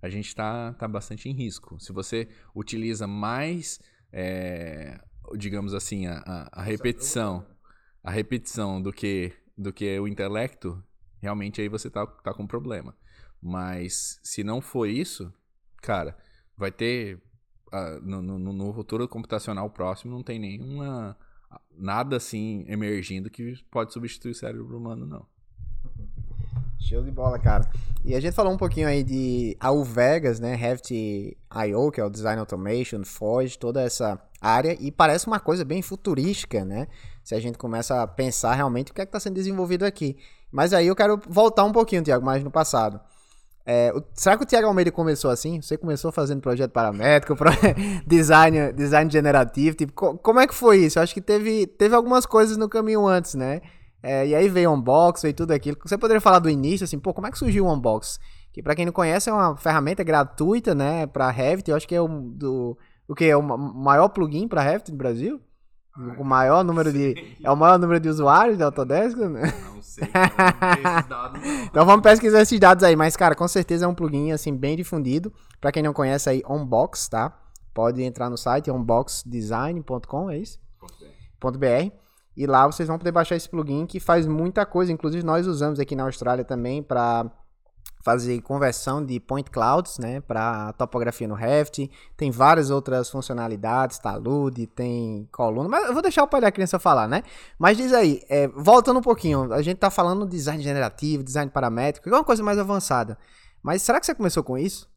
[0.02, 1.80] a gente está tá bastante em risco.
[1.80, 3.80] Se você utiliza mais,
[4.12, 5.00] é,
[5.34, 7.46] digamos assim, a, a, a repetição,
[8.04, 9.32] a repetição do que
[9.62, 10.82] do que o intelecto,
[11.20, 12.94] realmente aí você tá, tá com problema.
[13.40, 15.32] Mas se não for isso,
[15.80, 16.16] cara,
[16.56, 17.20] vai ter.
[17.72, 21.16] Uh, no, no, no, futuro computacional próximo não tem nenhuma.
[21.76, 25.26] Nada assim emergindo que pode substituir o cérebro humano, não.
[26.78, 27.68] Show de bola, cara.
[28.04, 30.54] E a gente falou um pouquinho aí de AU Vegas, né?
[30.54, 34.76] Heft.io, que é o Design Automation, Forge, toda essa área.
[34.80, 36.88] E parece uma coisa bem futurística, né?
[37.22, 40.16] Se a gente começa a pensar realmente o que é que está sendo desenvolvido aqui.
[40.50, 43.00] Mas aí eu quero voltar um pouquinho, Tiago, mais no passado.
[43.64, 45.60] É, o, será que o Tiago Almeida começou assim?
[45.60, 47.50] Você começou fazendo projeto paramétrico, pro,
[48.06, 50.98] design, design generativo, tipo, co, como é que foi isso?
[50.98, 53.60] Eu acho que teve, teve algumas coisas no caminho antes, né?
[54.02, 55.76] É, e aí veio o Unbox, veio tudo aquilo.
[55.84, 58.18] Você poderia falar do início, assim, pô, como é que surgiu o Unbox?
[58.52, 61.70] Que para quem não conhece é uma ferramenta gratuita, né, para Revit.
[61.70, 62.76] Eu acho que é o do
[63.08, 65.40] o que é o maior plugin para Revit no Brasil.
[66.18, 69.16] O maior número de é o maior número de usuários da Autodesk?
[69.18, 69.52] Né?
[69.74, 71.40] Não sei, esses dados.
[71.64, 74.74] então vamos pesquisar esses dados aí, mas cara, com certeza é um plugin assim bem
[74.74, 75.32] difundido.
[75.60, 77.38] Para quem não conhece aí, Unbox, tá?
[77.74, 80.58] Pode entrar no site unboxdesign.com, é isso?
[81.40, 81.92] .br.
[82.34, 84.90] E lá vocês vão poder baixar esse plugin que faz muita coisa.
[84.90, 87.30] Inclusive nós usamos aqui na Austrália também para
[88.02, 91.90] fazer conversão de point clouds, né, para topografia no Revit.
[92.16, 96.78] Tem várias outras funcionalidades, talude, tem coluna, mas eu vou deixar o pai da criança
[96.78, 97.22] falar, né?
[97.58, 102.08] Mas diz aí, é, voltando um pouquinho, a gente tá falando design generativo, design paramétrico,
[102.08, 103.16] é uma coisa mais avançada.
[103.62, 104.90] Mas será que você começou com isso?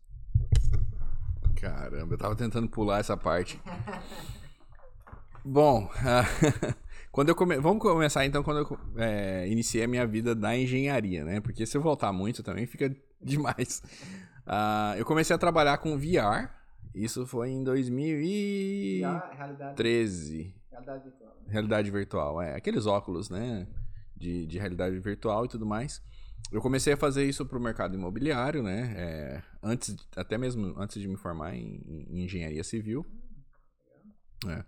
[1.61, 3.61] Caramba, eu tava tentando pular essa parte.
[5.45, 5.87] Bom,
[7.15, 7.55] quando eu come...
[7.55, 11.39] vamos começar então quando eu é, iniciei a minha vida da engenharia, né?
[11.39, 13.81] Porque se eu voltar muito também fica demais.
[14.45, 16.49] Uh, eu comecei a trabalhar com VR.
[16.93, 20.53] Isso foi em 2013.
[20.69, 21.37] Realidade virtual.
[21.47, 22.57] Realidade virtual, é.
[22.57, 23.65] Aqueles óculos, né?
[24.13, 26.01] De, de realidade virtual e tudo mais.
[26.51, 28.93] Eu comecei a fazer isso para o mercado imobiliário, né?
[28.97, 33.05] É, antes, até mesmo antes de me formar em, em engenharia civil.
[34.49, 34.65] É.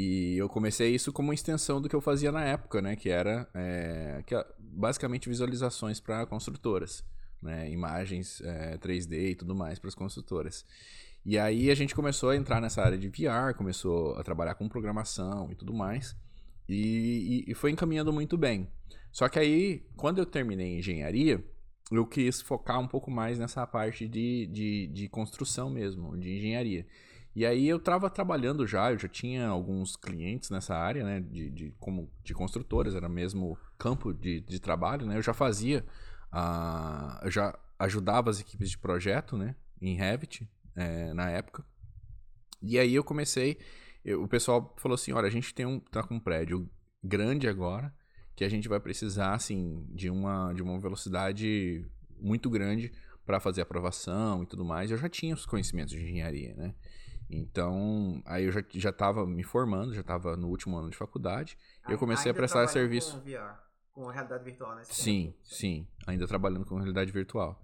[0.00, 2.94] E eu comecei isso como extensão do que eu fazia na época, né?
[2.94, 7.02] Que era é, que, basicamente visualizações para construtoras,
[7.42, 7.68] né?
[7.68, 10.64] Imagens é, 3D e tudo mais para as construtoras.
[11.26, 14.68] E aí a gente começou a entrar nessa área de VR, começou a trabalhar com
[14.68, 16.16] programação e tudo mais.
[16.68, 18.68] E, e, e foi encaminhando muito bem.
[19.10, 21.44] Só que aí, quando eu terminei engenharia,
[21.90, 26.86] eu quis focar um pouco mais nessa parte de, de, de construção mesmo, de engenharia.
[27.34, 31.50] E aí eu estava trabalhando já, eu já tinha alguns clientes nessa área, né, de,
[31.50, 35.84] de, como, de construtoras, era mesmo campo de, de trabalho, né, eu já fazia,
[36.32, 41.64] uh, eu já ajudava as equipes de projeto, né, em Revit, é, na época.
[42.60, 43.58] E aí eu comecei,
[44.04, 46.68] eu, o pessoal falou assim, olha, a gente tem um, tá com um prédio
[47.02, 47.94] grande agora,
[48.34, 51.84] que a gente vai precisar, assim, de uma, de uma velocidade
[52.20, 52.92] muito grande
[53.26, 54.90] para fazer aprovação e tudo mais.
[54.90, 56.74] Eu já tinha os conhecimentos de engenharia, né?
[57.30, 61.58] Então, aí eu já, já tava me formando, já estava no último ano de faculdade.
[61.88, 63.18] e eu comecei a prestar serviço.
[63.18, 63.54] Com VR,
[63.92, 64.82] com realidade virtual, né?
[64.84, 65.86] Sim, sim.
[66.06, 67.60] Ainda trabalhando com realidade virtual.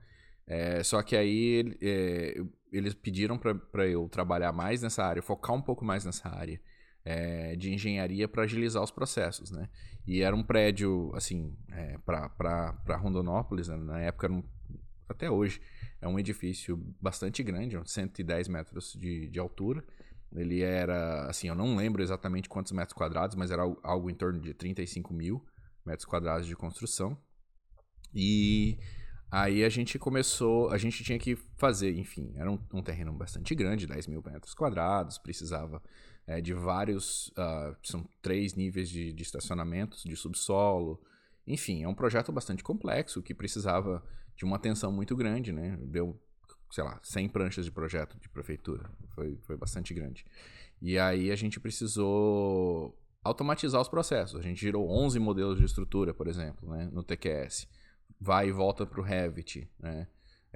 [0.46, 5.62] É, só que aí é, eles pediram para eu trabalhar mais nessa área, focar um
[5.62, 6.60] pouco mais nessa área
[7.04, 9.68] é, de engenharia para agilizar os processos, né?
[10.06, 13.76] E era um prédio, assim, é, para Rondonópolis, né?
[13.76, 14.42] na época, um,
[15.08, 15.60] até hoje,
[16.04, 19.82] é um edifício bastante grande, 110 metros de, de altura.
[20.34, 24.38] Ele era, assim, eu não lembro exatamente quantos metros quadrados, mas era algo em torno
[24.38, 25.42] de 35 mil
[25.84, 27.16] metros quadrados de construção.
[28.14, 28.78] E
[29.30, 33.54] aí a gente começou, a gente tinha que fazer, enfim, era um, um terreno bastante
[33.54, 35.82] grande, 10 mil metros quadrados, precisava
[36.26, 41.00] é, de vários, uh, são três níveis de, de estacionamentos, de subsolo,
[41.46, 44.04] enfim, é um projeto bastante complexo que precisava
[44.36, 45.78] de uma atenção muito grande, né?
[45.82, 46.20] Deu,
[46.70, 48.90] sei lá, 100 pranchas de projeto de prefeitura.
[49.14, 50.24] Foi, foi bastante grande.
[50.80, 54.38] E aí a gente precisou automatizar os processos.
[54.38, 56.88] A gente girou 11 modelos de estrutura, por exemplo, né?
[56.92, 57.66] no TQS.
[58.20, 60.06] Vai e volta para o Revit, né?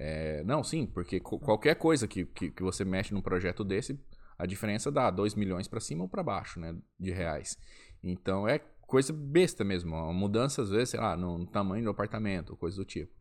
[0.00, 3.98] É, não, sim, porque qualquer coisa que, que, que, você mexe num projeto desse,
[4.38, 7.58] a diferença dá 2 milhões para cima ou para baixo, né, de reais.
[8.00, 12.56] Então é coisa besta mesmo, uma mudança às vezes, sei lá, no tamanho do apartamento,
[12.56, 13.12] coisa do tipo.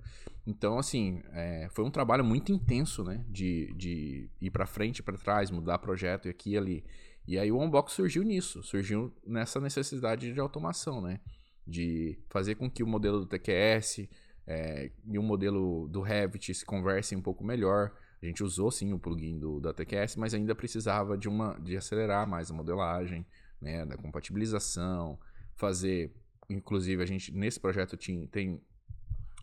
[0.48, 3.24] Então, assim, é, foi um trabalho muito intenso, né?
[3.28, 6.86] De, de ir para frente, para trás, mudar projeto e aqui e ali.
[7.28, 11.20] E aí o Unbox surgiu nisso, surgiu nessa necessidade de automação, né?
[11.68, 14.08] De fazer com que o modelo do TQS
[14.48, 17.92] é, e o modelo do Revit se conversem um pouco melhor.
[18.24, 21.76] A gente usou sim o plugin do, da TQS, mas ainda precisava de, uma, de
[21.76, 23.26] acelerar mais a modelagem,
[23.62, 23.86] né?
[23.86, 25.20] Da compatibilização,
[25.58, 26.12] fazer.
[26.50, 27.98] Inclusive, a gente nesse projeto
[28.32, 28.62] tem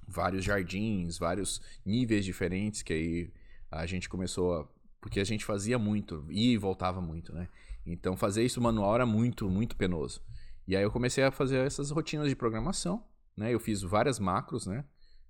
[0.07, 3.33] vários jardins, vários níveis diferentes que aí
[3.70, 4.68] a gente começou a.
[5.00, 7.48] Porque a gente fazia muito, e voltava muito, né?
[7.85, 10.22] Então fazer isso manual era muito, muito penoso.
[10.66, 13.05] E aí eu comecei a fazer essas rotinas de programação,
[13.37, 13.53] né?
[13.53, 14.83] Eu fiz várias macros, né?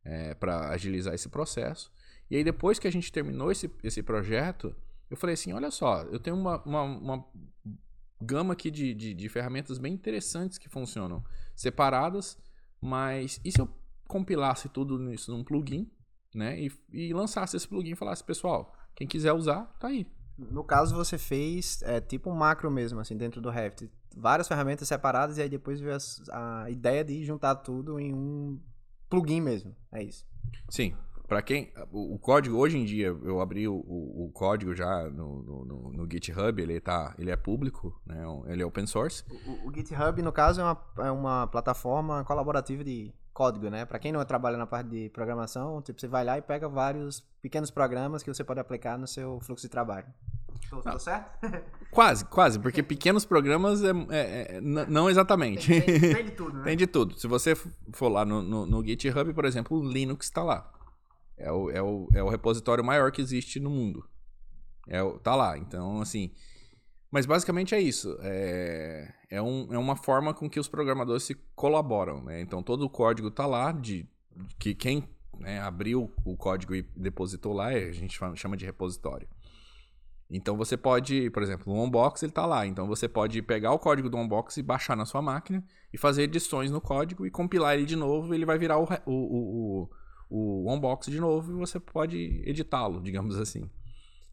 [0.05, 1.91] É, para agilizar esse processo.
[2.31, 4.77] E aí depois que a gente terminou esse, esse projeto,
[5.11, 7.25] eu falei assim, olha só, eu tenho uma, uma, uma
[8.21, 11.23] gama aqui de, de, de ferramentas bem interessantes que funcionam
[11.55, 12.39] separadas,
[12.81, 13.69] mas e se eu
[14.09, 15.91] compilasse tudo isso num plugin,
[16.35, 16.61] né?
[16.61, 20.07] E, e lançasse esse plugin e falasse, pessoal, quem quiser usar, tá aí.
[20.37, 23.91] No caso, você fez é, tipo um macro mesmo, assim, dentro do Revit.
[24.17, 25.97] Várias ferramentas separadas e aí depois veio
[26.31, 28.61] a, a ideia de juntar tudo em um
[29.09, 29.75] plugin mesmo.
[29.93, 30.27] É isso.
[30.69, 30.95] Sim.
[31.35, 31.73] Para quem.
[31.91, 36.09] O, o, código, hoje em dia, eu abri o, o, código já no, no, no,
[36.09, 38.23] GitHub, ele, tá, ele é público, né?
[38.47, 39.25] ele é open source.
[39.65, 43.85] O, GitHub, no caso, é uma, é uma plataforma colaborativa de código, né?
[43.85, 47.19] Para quem não trabalha na parte de programação, tipo, você vai lá e pega vários
[47.43, 50.07] pequenos programas que você pode aplicar no seu fluxo de trabalho.
[50.71, 51.33] Tô, certo?
[51.91, 55.69] Quase, quase, porque pequenos programas é, é, é não exatamente.
[55.69, 56.63] Tem, tem, tem, de tudo, né?
[56.65, 57.19] Tem de tudo.
[57.19, 57.57] Se você
[57.93, 60.73] for lá no, no, no GitHub, por exemplo, o Linux está lá.
[61.37, 64.09] É o, é, o, é o repositório maior que existe no mundo.
[64.89, 65.59] É, tá lá.
[65.59, 66.31] Então, assim.
[67.11, 68.17] Mas basicamente é isso.
[68.23, 72.23] É, é, um, é uma forma com que os programadores se colaboram.
[72.25, 72.41] Né?
[72.41, 74.05] Então todo o código tá lá, de,
[74.59, 75.09] que quem
[75.39, 79.29] né, abriu o código e depositou lá, a gente chama de repositório.
[80.31, 82.67] Então você pode, por exemplo, o Onbox ele está lá.
[82.67, 86.23] Então você pode pegar o código do Onbox e baixar na sua máquina e fazer
[86.23, 88.35] edições no código e compilar ele de novo.
[88.35, 89.91] Ele vai virar o, o, o,
[90.35, 93.71] o, Onbox de novo e você pode editá-lo, digamos assim.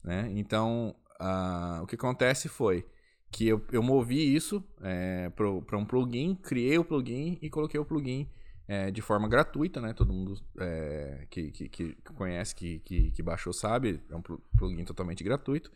[0.04, 0.32] Né?
[0.36, 2.86] Então uh, o que acontece foi
[3.32, 7.86] que eu, eu movi isso é, para um plugin, criei o plugin e coloquei o
[7.86, 8.30] plugin
[8.68, 9.94] é, de forma gratuita, né?
[9.94, 14.84] Todo mundo é, que, que, que, conhece, que, que, que, baixou sabe, é um plugin
[14.84, 15.72] totalmente gratuito.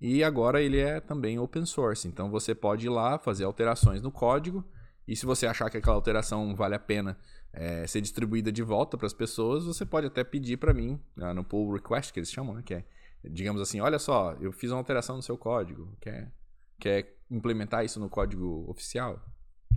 [0.00, 4.12] E agora ele é também open source, então você pode ir lá fazer alterações no
[4.12, 4.64] código.
[5.06, 7.18] E se você achar que aquela alteração vale a pena
[7.52, 11.32] é, ser distribuída de volta para as pessoas, você pode até pedir para mim, né,
[11.32, 12.62] no pull request que eles chamam, né?
[12.64, 12.84] Que é,
[13.24, 16.32] digamos assim, olha só, eu fiz uma alteração no seu código, quer,
[16.78, 19.20] quer implementar isso no código oficial?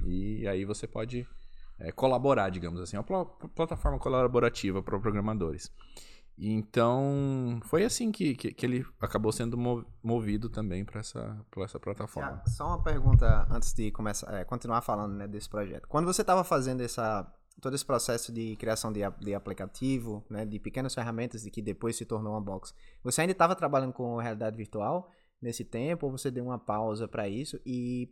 [0.05, 1.27] E aí você pode
[1.79, 2.97] é, colaborar, digamos assim.
[2.97, 5.71] É uma pl plataforma colaborativa para programadores.
[6.37, 9.55] Então, foi assim que, que, que, ele acabou sendo
[10.01, 12.41] movido também para essa, essa plataforma.
[12.47, 15.87] Só uma pergunta antes de começar, é, continuar falando né, desse projeto.
[15.87, 17.31] Quando você estava fazendo essa,
[17.61, 21.95] todo esse processo de criação de, de aplicativo, né, de pequenas ferramentas de que depois
[21.95, 22.73] se tornou uma box,
[23.03, 25.09] você ainda estava trabalhando com realidade virtual
[25.41, 27.59] nesse tempo ou você deu uma pausa para isso?
[27.65, 28.09] E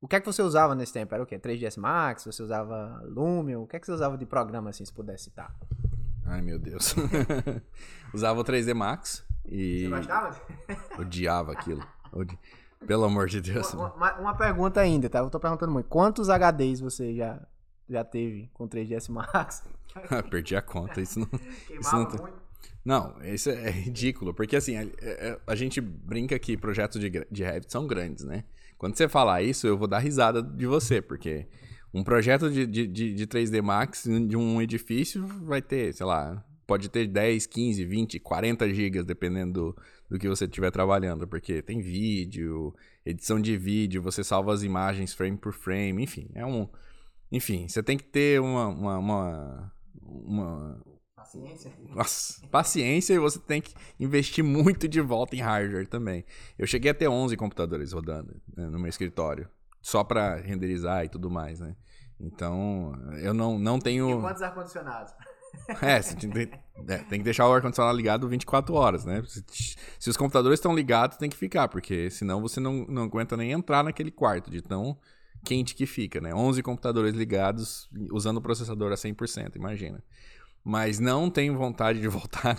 [0.00, 1.14] o que é que você usava nesse tempo?
[1.14, 1.38] Era o quê?
[1.38, 2.24] 3ds Max?
[2.24, 3.62] Você usava Lumion?
[3.62, 5.54] O que é que você usava de programa, assim, se pudesse citar?
[6.24, 6.94] Ai, meu Deus.
[8.12, 9.84] usava o 3D Max e...
[9.84, 10.40] Você gostava?
[10.98, 11.82] Odiava aquilo.
[12.12, 12.38] Odi...
[12.86, 13.74] Pelo amor de Deus.
[13.74, 15.18] Uma, uma, uma, pergunta ainda, tá?
[15.18, 15.88] Eu tô perguntando muito.
[15.88, 17.40] Quantos HDs você já,
[17.88, 19.62] já teve com 3ds Max?
[20.30, 21.00] Perdi a conta.
[21.00, 21.28] Isso não...
[21.80, 22.04] isso não...
[22.06, 22.48] Tá- muito.
[22.84, 27.42] Não, isso é ridículo, porque assim, a, a, a gente brinca que projetos de, de
[27.44, 28.44] Revit são grandes, né?
[28.78, 31.46] Quando você falar isso, eu vou dar risada de você, porque
[31.92, 36.88] um projeto de, de, de 3D Max de um edifício vai ter, sei lá, pode
[36.88, 41.80] ter 10, 15, 20, 40 gigas, dependendo do, do que você estiver trabalhando, porque tem
[41.80, 42.74] vídeo,
[43.04, 46.68] edição de vídeo, você salva as imagens frame por frame, enfim, é um...
[47.30, 49.72] Enfim, você tem que ter uma, uma, uma,
[50.02, 50.82] uma
[51.28, 51.72] Paciência.
[51.90, 56.24] Nossa, paciência e você tem que investir muito de volta em hardware também.
[56.56, 59.48] Eu cheguei a ter 11 computadores rodando né, no meu escritório,
[59.82, 61.76] só para renderizar e tudo mais, né?
[62.18, 64.18] Então, eu não, não tenho.
[64.18, 65.12] E quantos ar-condicionados?
[65.82, 66.30] É, você tem,
[66.88, 69.22] é, tem que deixar o ar-condicionado ligado 24 horas, né?
[69.26, 69.44] Se,
[69.98, 73.52] se os computadores estão ligados, tem que ficar, porque senão você não, não aguenta nem
[73.52, 74.96] entrar naquele quarto de tão
[75.44, 76.34] quente que fica, né?
[76.34, 80.02] 11 computadores ligados usando o processador a 100%, imagina
[80.64, 82.56] mas não tenho vontade de voltar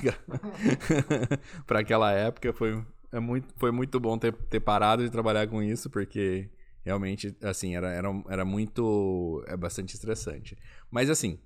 [1.68, 2.52] para aquela época.
[2.52, 6.50] Foi, é muito, foi muito bom ter, ter parado de trabalhar com isso, porque
[6.84, 9.44] realmente, assim, era, era, era muito.
[9.48, 10.58] É bastante estressante.
[10.90, 11.40] Mas, assim,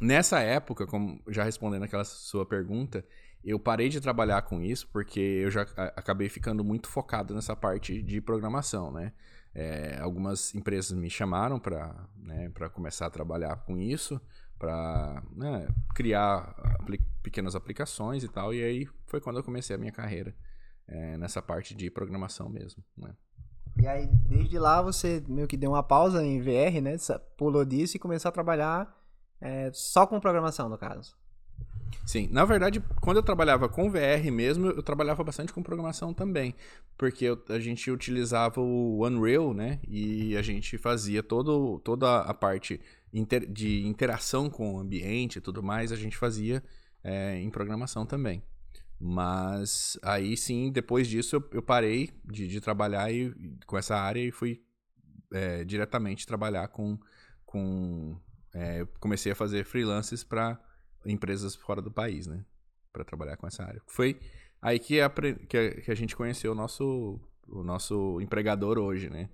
[0.00, 3.04] nessa época, como já respondendo aquela sua pergunta,
[3.44, 5.62] eu parei de trabalhar com isso porque eu já
[5.96, 9.12] acabei ficando muito focado nessa parte de programação, né?
[9.54, 14.20] É, algumas empresas me chamaram para né, começar a trabalhar com isso
[14.58, 18.54] para né, criar apli pequenas aplicações e tal.
[18.54, 20.34] E aí foi quando eu comecei a minha carreira
[20.86, 22.82] é, nessa parte de programação mesmo.
[22.96, 23.14] Né?
[23.76, 26.96] E aí, desde lá, você meio que deu uma pausa em VR, né?
[27.36, 28.94] Pulou disso e começou a trabalhar
[29.40, 31.16] é, só com programação, no caso.
[32.04, 36.54] Sim, na verdade, quando eu trabalhava com VR mesmo, eu trabalhava bastante com programação também,
[36.98, 39.80] porque eu, a gente utilizava o Unreal, né?
[39.86, 42.80] E a gente fazia todo, toda a parte
[43.12, 46.62] inter, de interação com o ambiente e tudo mais, a gente fazia
[47.04, 48.42] é, em programação também.
[48.98, 53.34] Mas aí sim, depois disso eu, eu parei de, de, trabalhar e,
[53.66, 54.62] com essa área e fui
[55.32, 56.96] é, diretamente trabalhar com.
[57.44, 58.16] com
[58.54, 60.60] é, comecei a fazer freelances para
[61.04, 62.44] empresas fora do país, né?
[62.92, 63.80] Para trabalhar com essa área.
[63.86, 64.18] Foi
[64.60, 69.28] aí que a, que a, gente conheceu o nosso, o nosso empregador hoje, né?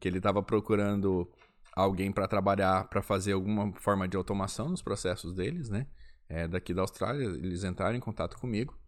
[0.00, 1.30] Que ele estava procurando
[1.74, 5.86] alguém para trabalhar, para fazer alguma forma de automação nos processos deles, né?
[6.28, 8.78] É, daqui da Austrália, eles entraram em contato comigo.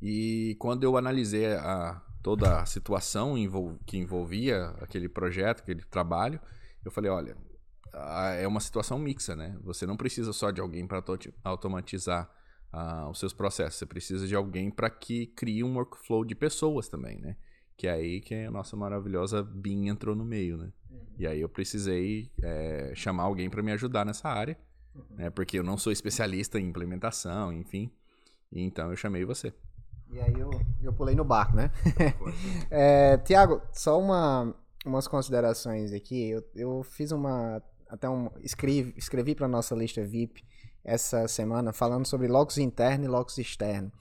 [0.00, 6.40] E quando eu analisei a, toda a situação envol que envolvia aquele projeto, aquele trabalho,
[6.84, 7.36] eu falei: olha,
[8.38, 9.56] é uma situação mixa, né?
[9.62, 11.02] Você não precisa só de alguém para
[11.44, 12.30] automatizar
[12.72, 16.88] uh, os seus processos, você precisa de alguém para que crie um workflow de pessoas
[16.88, 17.36] também, né?
[17.76, 20.72] Que é aí que a nossa maravilhosa BIM entrou no meio, né?
[20.90, 20.98] Uhum.
[21.18, 24.58] E aí eu precisei é, chamar alguém para me ajudar nessa área,
[24.94, 25.04] uhum.
[25.16, 25.30] né?
[25.30, 27.90] Porque eu não sou especialista em implementação, enfim.
[28.50, 29.52] Então eu chamei você.
[30.10, 30.50] E aí eu,
[30.82, 31.70] eu pulei no barco, né?
[32.70, 36.30] é, Tiago, só uma, umas considerações aqui.
[36.30, 37.62] Eu, eu fiz uma.
[37.88, 38.30] Até um.
[38.42, 40.44] Escrevi, escrevi para nossa lista VIP
[40.84, 43.92] essa semana falando sobre locus interno e locus externo.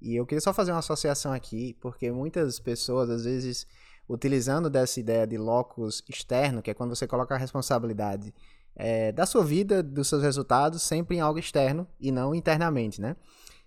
[0.00, 3.66] E eu queria só fazer uma associação aqui, porque muitas pessoas, às vezes,
[4.08, 8.34] utilizando dessa ideia de locus externo, que é quando você coloca a responsabilidade
[8.74, 13.16] é, da sua vida, dos seus resultados, sempre em algo externo e não internamente, né?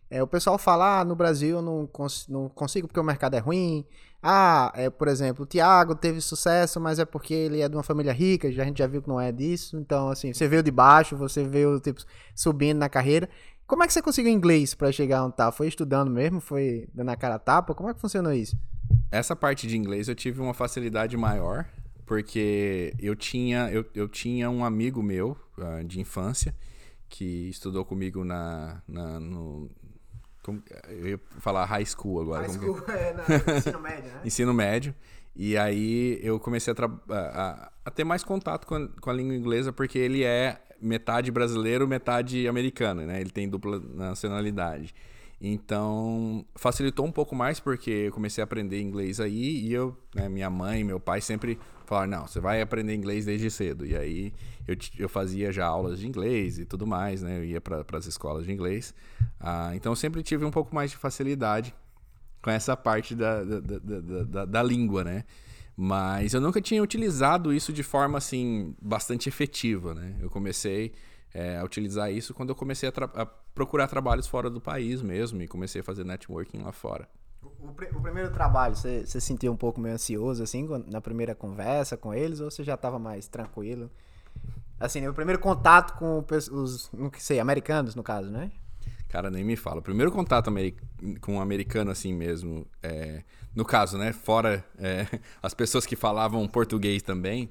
[0.09, 3.35] É, o pessoal fala, ah, no Brasil eu não, cons não consigo porque o mercado
[3.35, 3.85] é ruim.
[4.27, 7.83] Ah, é, por exemplo, o Thiago teve sucesso, mas é porque ele é de uma
[7.83, 9.77] família rica, já, a gente já viu que não é disso.
[9.77, 12.01] Então, assim, você veio de baixo, você veio, tipo,
[12.33, 13.29] subindo na carreira.
[13.67, 15.51] Como é que você conseguiu inglês para chegar onde tá?
[15.51, 16.41] Foi estudando mesmo?
[16.41, 17.75] Foi dando a cara a tapa?
[17.75, 18.57] Como é que funcionou isso?
[19.11, 21.63] Essa parte de inglês eu tive uma facilidade maior,
[22.03, 26.55] porque eu tinha, eu, eu tinha um amigo meu uh, de infância
[27.07, 29.69] que estudou comigo na, na no,
[30.45, 32.45] como, eu ia falar high school agora.
[32.45, 32.91] High school, que...
[32.93, 34.21] é, não, ensino médio, né?
[34.23, 34.95] ensino médio.
[35.35, 39.35] E aí eu comecei a, a, a ter mais contato com a, com a, língua
[39.35, 43.19] inglesa, porque ele é metade brasileiro, metade americano, né?
[43.19, 44.93] Ele tem dupla nacionalidade.
[45.39, 50.29] Então, facilitou um pouco mais, porque eu comecei a aprender inglês aí, e eu, né,
[50.29, 53.85] minha mãe, meu pai sempre falaram, não, você vai aprender inglês desde cedo.
[53.85, 54.33] E aí
[54.67, 57.37] eu, eu fazia já aulas de inglês e tudo mais, né?
[57.37, 58.93] Eu ia para as escolas de inglês.
[59.39, 61.75] Ah, então eu sempre tive um pouco mais de facilidade
[62.41, 65.23] com essa parte da, da, da, da, da língua, né?
[65.77, 70.15] Mas eu nunca tinha utilizado isso de forma assim bastante efetiva, né?
[70.21, 70.93] Eu comecei
[71.35, 75.41] é, a utilizar isso quando eu comecei a, a, procurar trabalhos fora do país mesmo
[75.41, 77.09] e comecei a fazer networking lá fora.
[77.43, 81.97] O, o primeiro trabalho, você, você sentiu um pouco meio ansioso assim na primeira conversa
[81.97, 83.91] com eles ou você já estava mais tranquilo?
[84.79, 88.49] Assim, o primeiro contato com os, não sei, americanos, no caso, né?
[89.09, 89.79] Cara, nem me fala.
[89.79, 90.49] O primeiro contato
[91.19, 93.23] com um americano assim mesmo, é,
[93.53, 94.13] no caso, né?
[94.13, 95.05] Fora é,
[95.43, 97.49] as pessoas que falavam português também,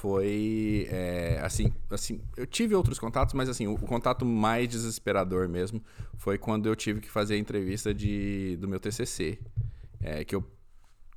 [0.00, 2.22] foi é, assim, assim.
[2.34, 5.84] Eu tive outros contatos, mas assim, o, o, contato mais desesperador mesmo
[6.16, 9.38] foi quando eu tive que fazer a entrevista de, do meu TCC,
[10.00, 10.42] é, que eu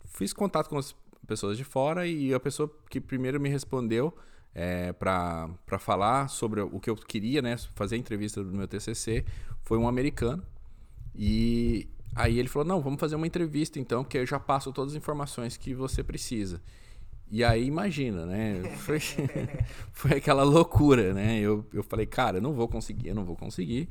[0.03, 0.93] fiz contato com as
[1.25, 4.13] pessoas de fora e a pessoa que primeiro me respondeu
[4.53, 9.23] é, para falar sobre o que eu queria, né, fazer a entrevista do meu TCC,
[9.61, 10.43] foi um americano.
[11.15, 14.91] E aí ele falou: Não, vamos fazer uma entrevista então, que eu já passo todas
[14.91, 16.61] as informações que você precisa.
[17.33, 18.61] E aí imagina, né?
[18.85, 18.99] Foi,
[19.91, 21.39] foi aquela loucura, né?
[21.39, 23.89] Eu, eu falei, cara, eu não vou conseguir, eu não vou conseguir.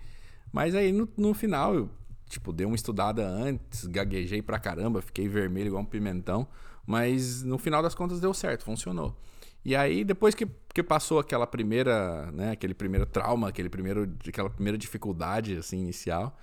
[0.52, 1.90] Mas aí no, no final eu,
[2.28, 6.46] tipo, dei uma estudada antes, gaguejei pra caramba, fiquei vermelho igual um pimentão.
[6.86, 9.16] Mas no final das contas deu certo, funcionou.
[9.64, 14.50] E aí, depois que, que passou aquela primeira, né, aquele primeiro trauma, aquele primeiro, aquela
[14.50, 16.38] primeira dificuldade, assim, inicial,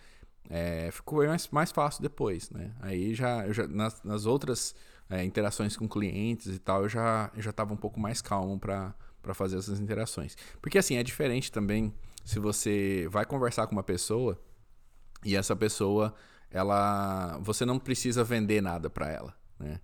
[0.50, 2.74] é, ficou mais, mais fácil depois, né?
[2.82, 4.76] Aí já, já nas, nas outras
[5.10, 8.60] é, interações com clientes e tal, eu já eu já estava um pouco mais calmo
[8.60, 8.94] para
[9.34, 10.36] fazer essas interações.
[10.62, 11.94] Porque assim, é diferente também
[12.24, 14.40] se você vai conversar com uma pessoa
[15.24, 16.14] e essa pessoa,
[16.52, 19.80] ela você não precisa vender nada para ela, né?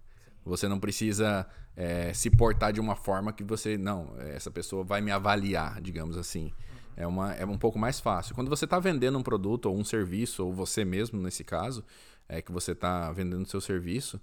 [0.46, 3.78] Você não precisa é, se portar de uma forma que você.
[3.78, 6.54] Não, essa pessoa vai me avaliar, digamos assim.
[6.96, 8.36] É, uma, é um pouco mais fácil.
[8.36, 11.84] Quando você está vendendo um produto ou um serviço, ou você mesmo nesse caso,
[12.30, 14.22] é que você está vendendo seu serviço,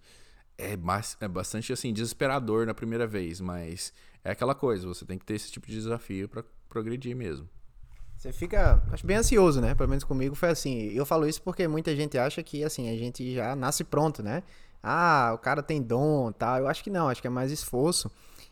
[0.62, 0.78] é,
[1.20, 3.92] é bastante assim desesperador na primeira vez, mas
[4.24, 7.48] é aquela coisa, você tem que ter esse tipo de desafio para progredir mesmo.
[8.16, 9.74] Você fica, acho bem ansioso, né?
[9.74, 10.92] Pelo menos comigo foi assim.
[10.92, 14.44] Eu falo isso porque muita gente acha que assim, a gente já nasce pronto, né?
[14.82, 16.58] ah, o cara tem dom, tá?
[16.58, 18.10] Eu acho que não, acho que é mais esforço.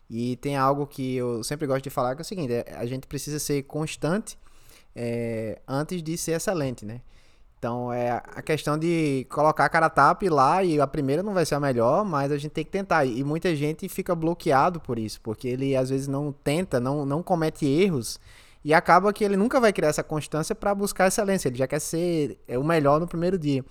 [0.08, 2.86] E tem algo que eu sempre gosto de falar que é o seguinte: é, a
[2.86, 4.38] gente precisa ser constante
[4.94, 7.00] é, antes de ser excelente, né?
[7.61, 11.34] Então é a questão de colocar a cara tapa e lá e a primeira não
[11.34, 13.04] vai ser a melhor, mas a gente tem que tentar.
[13.04, 17.22] E muita gente fica bloqueado por isso, porque ele às vezes não tenta, não, não
[17.22, 18.18] comete erros
[18.64, 21.48] e acaba que ele nunca vai criar essa constância para buscar excelência.
[21.48, 23.62] Ele já quer ser é, o melhor no primeiro dia.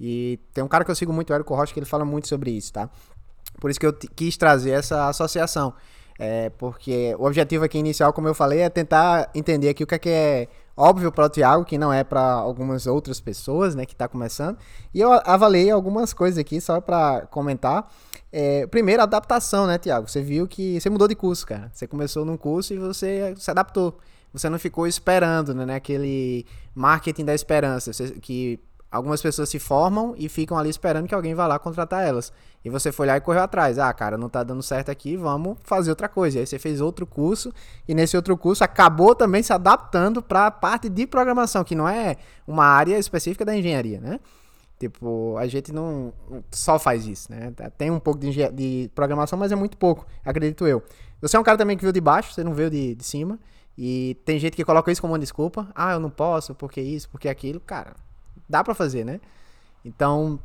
[0.00, 2.26] E tem um cara que eu sigo muito, o Érico Rocha, que ele fala muito
[2.26, 2.90] sobre isso, tá?
[3.60, 5.74] Por isso que eu quis trazer essa associação.
[6.18, 9.94] É, porque o objetivo aqui inicial, como eu falei, é tentar entender aqui o que
[9.94, 10.48] é, que é
[10.78, 14.56] óbvio para o Thiago, que não é para algumas outras pessoas, né, que está começando.
[14.94, 17.90] E eu avaliei algumas coisas aqui só para comentar.
[18.30, 20.08] É, primeiro, adaptação, né, Thiago?
[20.08, 21.70] Você viu que você mudou de curso, cara.
[21.74, 23.98] Você começou num curso e você se adaptou.
[24.32, 28.60] Você não ficou esperando, né, aquele marketing da esperança, que
[28.90, 32.32] algumas pessoas se formam e ficam ali esperando que alguém vá lá contratar elas.
[32.64, 33.78] E você foi lá e correu atrás.
[33.78, 36.38] Ah, cara, não tá dando certo aqui, vamos fazer outra coisa.
[36.38, 37.52] E aí você fez outro curso
[37.86, 41.88] e nesse outro curso acabou também se adaptando para a parte de programação, que não
[41.88, 42.16] é
[42.46, 44.20] uma área específica da engenharia, né?
[44.78, 46.12] Tipo, a gente não
[46.50, 47.52] só faz isso, né?
[47.76, 50.82] Tem um pouco de, de programação, mas é muito pouco, acredito eu.
[51.20, 53.38] Você é um cara também que veio de baixo, você não veio de, de cima.
[53.76, 55.68] E tem gente que coloca isso como uma desculpa.
[55.74, 57.60] Ah, eu não posso, porque isso, porque aquilo.
[57.60, 57.94] Cara,
[58.48, 59.20] dá para fazer, né?
[59.84, 60.38] Então,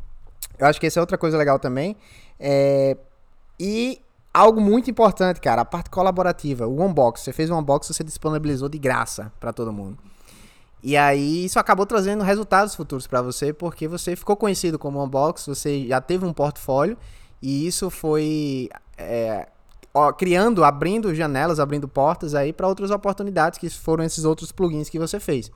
[0.58, 1.96] eu acho que essa é outra coisa legal também.
[2.40, 2.98] É...
[3.60, 4.02] E
[4.34, 7.22] algo muito importante, cara, a parte colaborativa, o unbox.
[7.22, 9.98] Você fez um unbox, você disponibilizou de graça para todo mundo.
[10.82, 15.46] E aí isso acabou trazendo resultados futuros para você, porque você ficou conhecido como unbox,
[15.46, 16.98] você já teve um portfólio
[17.42, 19.48] e isso foi é,
[19.94, 24.90] ó, criando, abrindo janelas, abrindo portas aí para outras oportunidades que foram esses outros plugins
[24.90, 25.52] que você fez.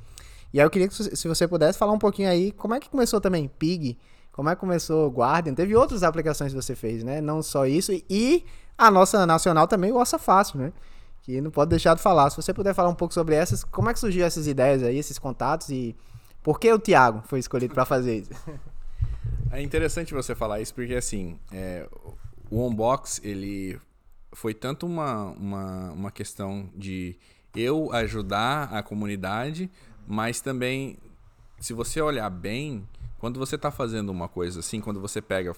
[0.54, 2.90] E aí eu queria que se você pudesse falar um pouquinho aí, como é que
[2.90, 3.98] começou também Pig,
[4.32, 7.20] como é que começou Guardian, teve outras aplicações que você fez, né?
[7.20, 8.46] Não só isso, e
[8.78, 10.74] a nossa nacional também, o Ossa Fácil, né?
[11.24, 12.30] Que não pode deixar de falar.
[12.30, 14.98] Se você puder falar um pouco sobre essas, como é que surgiu essas ideias aí,
[14.98, 15.96] esses contatos e
[16.44, 18.32] por que o Thiago foi escolhido para fazer isso?
[19.50, 21.88] É interessante você falar isso porque assim, é,
[22.50, 23.80] o Unbox ele
[24.34, 27.18] foi tanto uma, uma, uma questão de
[27.56, 29.72] eu ajudar a comunidade,
[30.08, 30.98] mas também,
[31.60, 32.88] se você olhar bem,
[33.20, 35.54] quando você está fazendo uma coisa assim, quando você pega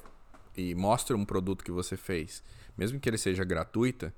[0.58, 2.44] e mostra um produto que você fez,
[2.76, 4.12] mesmo que ele seja gratuita,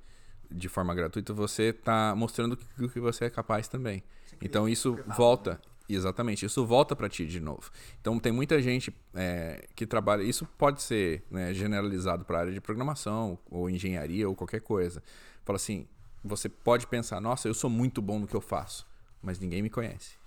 [0.50, 4.02] de forma gratuita, você está mostrando o que você é capaz também.
[4.40, 7.70] Então isso volta, exatamente, isso volta para ti de novo.
[8.00, 12.52] Então tem muita gente é, que trabalha, isso pode ser né, generalizado para a área
[12.52, 15.02] de programação ou engenharia ou qualquer coisa.
[15.44, 15.86] Fala assim,
[16.24, 18.86] você pode pensar, nossa, eu sou muito bom no que eu faço,
[19.20, 20.21] mas ninguém me conhece.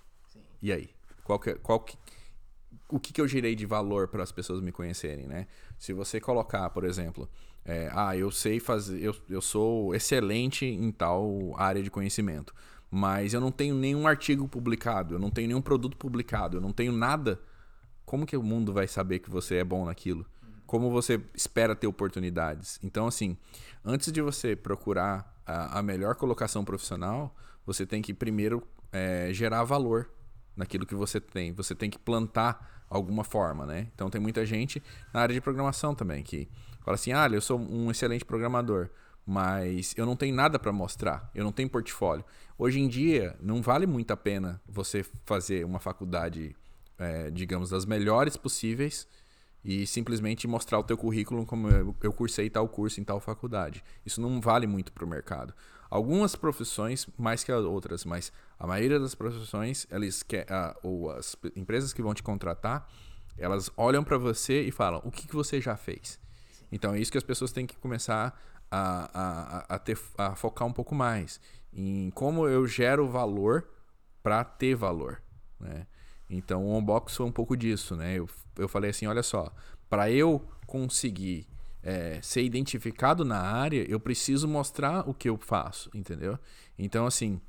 [0.66, 0.90] E aí?
[1.22, 1.96] Qual que, qual que,
[2.88, 5.46] o que, que eu girei de valor para as pessoas me conhecerem, né?
[5.78, 7.28] Se você colocar, por exemplo,
[7.64, 12.52] é, ah, eu sei fazer, eu, eu sou excelente em tal área de conhecimento,
[12.90, 16.72] mas eu não tenho nenhum artigo publicado, eu não tenho nenhum produto publicado, eu não
[16.72, 17.40] tenho nada.
[18.04, 20.26] Como que o mundo vai saber que você é bom naquilo?
[20.66, 22.80] Como você espera ter oportunidades?
[22.82, 23.36] Então, assim,
[23.84, 29.62] antes de você procurar a, a melhor colocação profissional, você tem que primeiro é, gerar
[29.62, 30.10] valor
[30.56, 31.52] naquilo que você tem.
[31.52, 33.88] Você tem que plantar alguma forma, né?
[33.94, 34.82] Então tem muita gente
[35.12, 36.48] na área de programação também que
[36.84, 38.88] fala assim: "Ah, eu sou um excelente programador,
[39.26, 42.24] mas eu não tenho nada para mostrar, eu não tenho portfólio".
[42.58, 46.56] Hoje em dia não vale muito a pena você fazer uma faculdade,
[46.98, 49.06] é, digamos, das melhores possíveis
[49.64, 53.82] e simplesmente mostrar o teu currículo como eu cursei tal curso em tal faculdade.
[54.06, 55.52] Isso não vale muito para o mercado.
[55.96, 61.10] Algumas profissões mais que as outras, mas a maioria das profissões, eles quer, uh, ou
[61.10, 62.86] as empresas que vão te contratar,
[63.38, 66.20] elas olham para você e falam: o que, que você já fez?
[66.70, 68.38] Então é isso que as pessoas têm que começar
[68.70, 69.10] a,
[69.70, 71.40] a, a, ter, a focar um pouco mais
[71.72, 73.66] em como eu gero valor
[74.22, 75.22] para ter valor.
[75.58, 75.86] Né?
[76.28, 77.96] Então o unbox foi um pouco disso.
[77.96, 78.16] Né?
[78.18, 78.28] Eu,
[78.58, 79.50] eu falei assim: olha só,
[79.88, 81.48] para eu conseguir
[81.86, 86.36] é, ser identificado na área, eu preciso mostrar o que eu faço, entendeu?
[86.76, 87.40] Então, assim,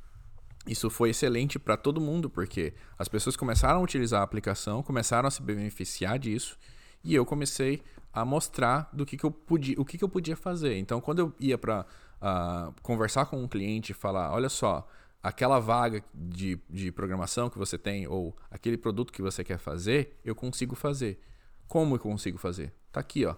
[0.68, 5.28] isso foi excelente para todo mundo, porque as pessoas começaram a utilizar a aplicação, começaram
[5.28, 6.56] a se beneficiar disso,
[7.04, 7.82] e eu comecei
[8.14, 10.78] a mostrar do que, que eu podia, o que, que eu podia fazer.
[10.78, 11.86] Então, quando eu ia para uh,
[12.22, 14.88] ah, conversar com um cliente e falar, olha só,
[15.24, 20.20] aquela vaga de, de programação que você tem ou aquele produto que você quer fazer,
[20.24, 21.20] eu consigo fazer.
[21.68, 22.72] Como eu consigo fazer?
[22.92, 23.36] Tá aqui, ó.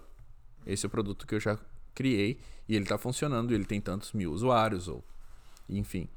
[0.66, 1.58] Esse é o produto que eu já
[1.94, 2.38] criei
[2.68, 5.04] e ele está funcionando, ele tem tantos mil usuários, ou
[5.68, 6.08] enfim.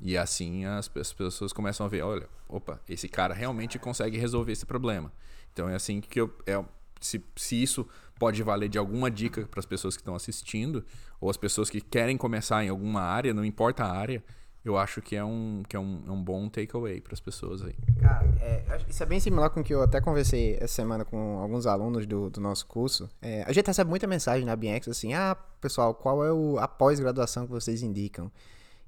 [0.00, 4.52] E assim as, as pessoas começam a ver, olha, opa, esse cara realmente consegue resolver
[4.52, 5.12] esse problema.
[5.52, 6.34] Então é assim que eu.
[6.46, 6.62] É,
[7.00, 7.86] se, se isso
[8.18, 10.84] pode valer de alguma dica para as pessoas que estão assistindo,
[11.20, 14.22] ou as pessoas que querem começar em alguma área, não importa a área,
[14.68, 17.62] eu acho que é um, que é um, é um bom takeaway para as pessoas
[17.62, 17.74] aí.
[18.00, 21.38] Cara, é, isso é bem similar com o que eu até conversei essa semana com
[21.38, 23.08] alguns alunos do, do nosso curso.
[23.22, 26.66] É, a gente recebe muita mensagem na BX assim: ah, pessoal, qual é o, a
[26.66, 28.30] pós-graduação que vocês indicam?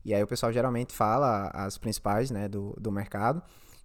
[0.05, 3.41] E aí o pessoal geralmente fala as principais né, do, do mercado.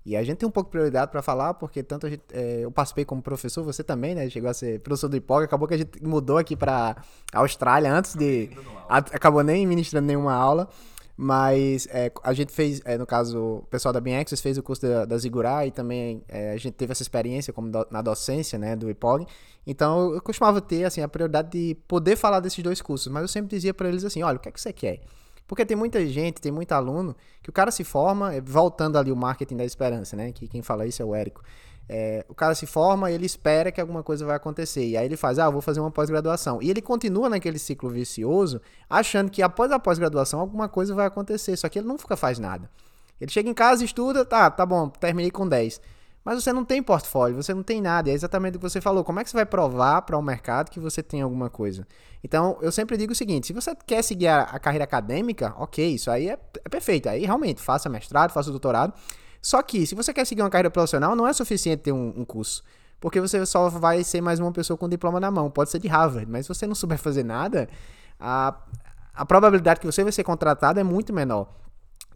[0.06, 2.72] E a gente tem um pouco de prioridade para falar, porque tanto gente, é, eu
[2.72, 4.30] participei como professor, você também, né?
[4.30, 6.98] Chegou a ser professor do IPOG, acabou que a gente mudou aqui para
[7.32, 8.50] Austrália antes de.
[8.90, 10.68] Acabou nem ministrando nenhuma aula.
[11.24, 14.82] Mas é, a gente fez, é, no caso, o pessoal da BeamAccess fez o curso
[14.82, 18.60] da, da Zigurá e também é, a gente teve essa experiência como do, na docência,
[18.60, 19.26] né, do IPOG.
[19.66, 23.30] Então eu costumava ter, assim, a prioridade de poder falar desses dois cursos, mas eu
[23.30, 25.00] sempre dizia para eles assim, olha, o que é que você quer?
[25.48, 29.10] Porque tem muita gente, tem muito aluno, que o cara se forma, é, voltando ali
[29.10, 31.42] o marketing da esperança, né, que quem fala isso é o Érico.
[31.88, 34.86] É, o cara se forma e ele espera que alguma coisa vai acontecer.
[34.86, 36.62] E aí ele faz, ah, vou fazer uma pós-graduação.
[36.62, 41.56] E ele continua naquele ciclo vicioso, achando que após a pós-graduação alguma coisa vai acontecer.
[41.58, 42.70] Só que ele nunca faz nada.
[43.20, 45.80] Ele chega em casa, estuda, tá, tá bom, terminei com 10.
[46.26, 48.10] Mas você não tem portfólio, você não tem nada.
[48.10, 49.04] É exatamente o que você falou.
[49.04, 51.86] Como é que você vai provar para o um mercado que você tem alguma coisa?
[52.24, 55.86] Então, eu sempre digo o seguinte: se você quer seguir a, a carreira acadêmica, ok,
[55.94, 57.10] isso aí é, é perfeito.
[57.10, 58.94] Aí realmente, faça mestrado, faça doutorado.
[59.44, 62.24] Só que, se você quer seguir uma carreira profissional, não é suficiente ter um, um
[62.24, 62.64] curso.
[63.02, 65.52] Porque você só vai ser mais uma pessoa com diploma na mão.
[65.52, 67.68] Pode ser de Harvard, mas se você não souber fazer nada,
[68.18, 68.56] a,
[69.14, 71.50] a probabilidade que você vai ser contratado é muito menor.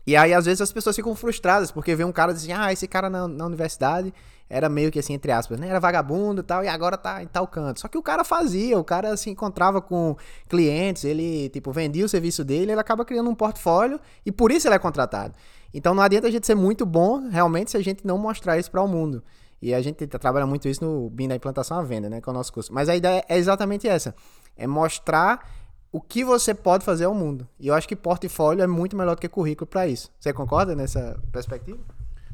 [0.08, 2.88] E aí, às vezes, as pessoas ficam frustradas, porque vê um cara assim, ah, esse
[2.88, 4.14] cara na, na universidade
[4.50, 5.68] era meio que assim, entre aspas, né?
[5.68, 7.82] Era vagabundo e tal, e agora tá em tal canto.
[7.82, 10.16] Só que o cara fazia, o cara se encontrava com
[10.48, 14.66] clientes, ele, tipo, vendia o serviço dele, ele acaba criando um portfólio e por isso
[14.66, 15.34] ele é contratado.
[15.74, 18.72] Então não adianta a gente ser muito bom, realmente, se a gente não mostrar isso
[18.72, 19.22] para o mundo.
[19.62, 22.22] E a gente trabalha muito isso no BIM da implantação à venda, né?
[22.22, 22.74] Que é o nosso curso.
[22.74, 24.16] Mas a ideia é exatamente essa:
[24.56, 25.46] é mostrar
[25.92, 27.48] o que você pode fazer ao mundo.
[27.60, 30.12] E eu acho que portfólio é muito melhor do que currículo para isso.
[30.20, 31.80] Você concorda nessa perspectiva?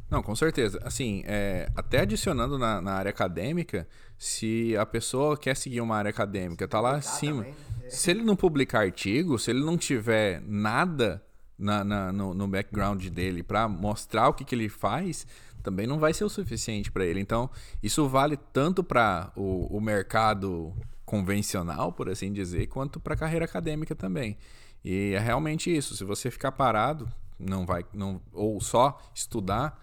[0.09, 0.79] Não, com certeza.
[0.83, 3.87] Assim, é, até adicionando na, na, área acadêmica,
[4.17, 7.43] se a pessoa quer seguir uma área acadêmica, tá lá acima.
[7.43, 7.89] Também, né?
[7.89, 11.23] Se ele não publicar artigo, se ele não tiver nada
[11.57, 15.25] na, na, no, no, background dele para mostrar o que, que ele faz,
[15.63, 17.19] também não vai ser o suficiente para ele.
[17.19, 17.49] Então,
[17.81, 20.73] isso vale tanto para o, o mercado
[21.13, 24.35] convencional, por assim dizer, quanto para a carreira acadêmica também.
[24.83, 25.95] E é realmente isso.
[25.95, 27.07] Se você ficar parado,
[27.37, 29.79] não vai, não, ou só estudar,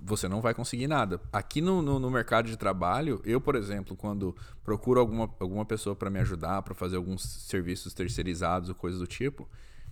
[0.00, 1.20] você não vai conseguir nada.
[1.30, 5.94] Aqui no, no, no mercado de trabalho, eu, por exemplo, quando procuro alguma, alguma pessoa
[5.94, 9.46] para me ajudar, para fazer alguns serviços terceirizados ou coisas do tipo,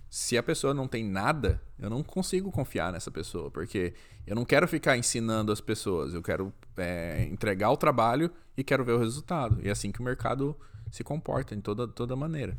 [0.09, 3.93] se a pessoa não tem nada, eu não consigo confiar nessa pessoa, porque
[4.25, 8.83] eu não quero ficar ensinando as pessoas, eu quero é, entregar o trabalho e quero
[8.83, 9.59] ver o resultado.
[9.61, 10.57] E é assim que o mercado
[10.91, 12.55] se comporta, em toda, toda maneira.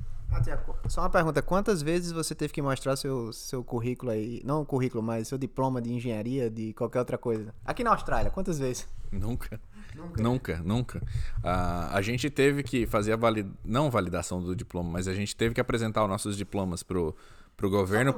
[0.89, 4.41] Só uma pergunta: quantas vezes você teve que mostrar seu, seu currículo aí?
[4.45, 7.55] Não o currículo, mas seu diploma de engenharia, de qualquer outra coisa?
[7.65, 8.89] Aqui na Austrália, quantas vezes?
[9.11, 9.61] Nunca.
[9.95, 10.63] Nunca, nunca.
[10.65, 10.99] nunca.
[10.99, 13.47] Uh, a gente teve que fazer a valid...
[13.63, 17.15] não validação do diploma, mas a gente teve que apresentar os nossos diplomas pro
[17.55, 18.15] para o governo,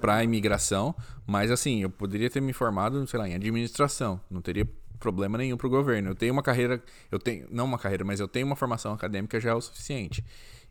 [0.00, 0.94] para a imigração,
[1.26, 4.66] mas assim, eu poderia ter me formado, sei lá, em administração, não teria
[4.98, 6.10] problema nenhum para o governo.
[6.10, 9.40] Eu tenho uma carreira, eu tenho, não uma carreira, mas eu tenho uma formação acadêmica
[9.40, 10.24] já é o suficiente.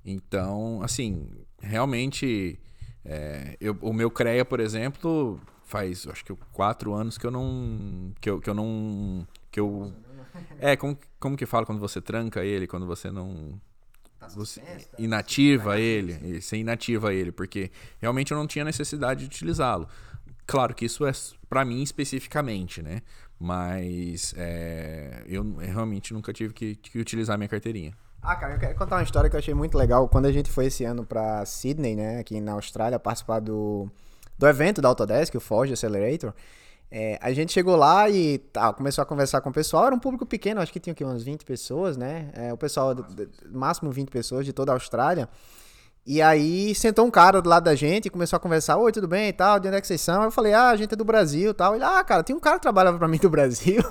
[0.03, 1.27] Então, assim,
[1.61, 2.59] realmente,
[3.03, 8.13] é, eu, o meu CREA, por exemplo, faz, acho que quatro anos que eu não,
[8.21, 9.91] que eu, que eu não, que eu,
[10.59, 13.59] é, como, como que fala quando você tranca ele, quando você não
[14.19, 14.61] Tá você
[14.97, 19.87] inativa ele, você inativa ele, porque realmente eu não tinha necessidade de utilizá-lo.
[20.47, 21.11] Claro que isso é
[21.49, 23.01] para mim especificamente, né?
[23.39, 27.93] Mas é, eu realmente nunca tive que, que, utilizar minha carteirinha.
[28.21, 30.07] Ah, cara, eu quero contar uma história que eu achei muito legal.
[30.07, 33.89] Quando a gente foi esse ano para Sydney, né, aqui na Austrália, participar do,
[34.37, 36.33] do evento da Autodesk, o Forge Accelerator,
[36.89, 39.87] é, a gente chegou lá e tá, começou a conversar com o pessoal.
[39.87, 42.31] Era um público pequeno, acho que tinha aqui umas 20 pessoas, né?
[42.33, 42.95] É, o pessoal,
[43.51, 45.27] máximo 20 pessoas de toda a Austrália.
[46.05, 49.07] E aí sentou um cara do lado da gente e começou a conversar, oi, tudo
[49.07, 50.21] bem e tal, de onde é que vocês são?
[50.21, 51.73] Eu falei, ah, a gente é do Brasil e tal.
[51.73, 53.81] Ele, ah, cara, tem um cara que trabalhava pra mim do Brasil.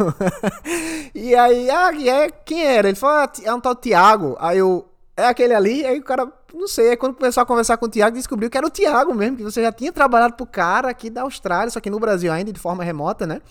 [1.12, 2.86] e aí, ah, é, quem era?
[2.88, 4.36] Ele falou, ah, é um tal Tiago.
[4.38, 7.76] Aí eu, é aquele ali, aí o cara, não sei, aí quando começou a conversar
[7.78, 10.46] com o Thiago, descobriu que era o Thiago mesmo, que você já tinha trabalhado pro
[10.46, 13.42] cara aqui da Austrália, só que no Brasil ainda, de forma remota, né?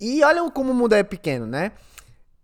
[0.00, 1.72] E olha como o mundo é pequeno, né?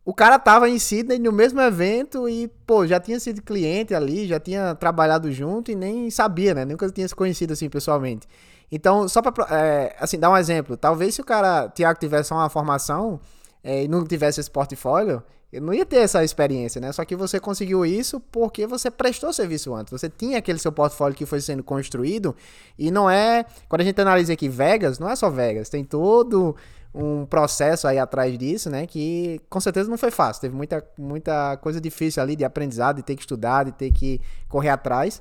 [0.04, 4.26] O cara tava em Sydney no mesmo evento e, pô, já tinha sido cliente ali,
[4.26, 6.64] já tinha trabalhado junto e nem sabia, né?
[6.64, 8.28] Nunca tinha se conhecido assim pessoalmente.
[8.70, 12.50] Então, só pra, é, assim, dar um exemplo, talvez se o cara, Thiago, tivesse uma
[12.50, 13.18] formação
[13.62, 15.22] é, e não tivesse esse portfólio,
[15.60, 16.90] não ia ter essa experiência, né?
[16.92, 19.92] Só que você conseguiu isso porque você prestou serviço antes.
[19.92, 22.34] Você tinha aquele seu portfólio que foi sendo construído
[22.78, 23.44] e não é.
[23.68, 26.56] Quando a gente analisa aqui Vegas, não é só Vegas, tem todo
[26.94, 28.86] um processo aí atrás disso, né?
[28.86, 30.42] Que com certeza não foi fácil.
[30.42, 34.20] Teve muita, muita coisa difícil ali de aprendizado, de ter que estudar, de ter que
[34.48, 35.20] correr atrás.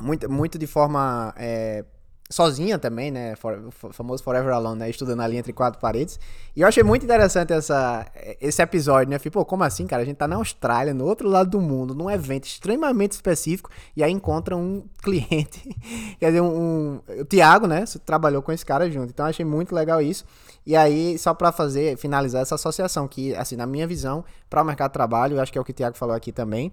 [0.00, 1.84] Muito, muito de forma é,
[2.30, 3.34] sozinha também, né?
[3.62, 4.90] o famoso Forever Alone, né?
[4.90, 6.18] Estudando ali entre quatro paredes.
[6.54, 8.06] E eu achei muito interessante essa,
[8.40, 9.16] esse episódio, né?
[9.16, 10.02] Eu falei, pô, como assim, cara?
[10.02, 14.02] A gente tá na Austrália, no outro lado do mundo, num evento extremamente específico, e
[14.02, 15.76] aí encontra um cliente,
[16.18, 17.84] quer dizer, um, um, o Thiago, né?
[18.04, 19.10] Trabalhou com esse cara junto.
[19.10, 20.24] Então achei muito legal isso.
[20.66, 24.64] E aí, só para fazer, finalizar essa associação, que, assim, na minha visão, para o
[24.64, 26.72] mercado de trabalho, eu acho que é o que o Thiago falou aqui também,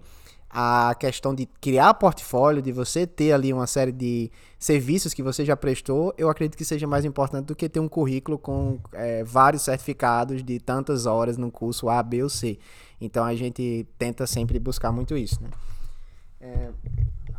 [0.50, 5.44] a questão de criar portfólio, de você ter ali uma série de serviços que você
[5.44, 9.24] já prestou, eu acredito que seja mais importante do que ter um currículo com é,
[9.24, 12.56] vários certificados de tantas horas no curso A, B ou C.
[13.00, 15.42] Então a gente tenta sempre buscar muito isso.
[15.42, 15.50] Né?
[16.40, 16.70] É,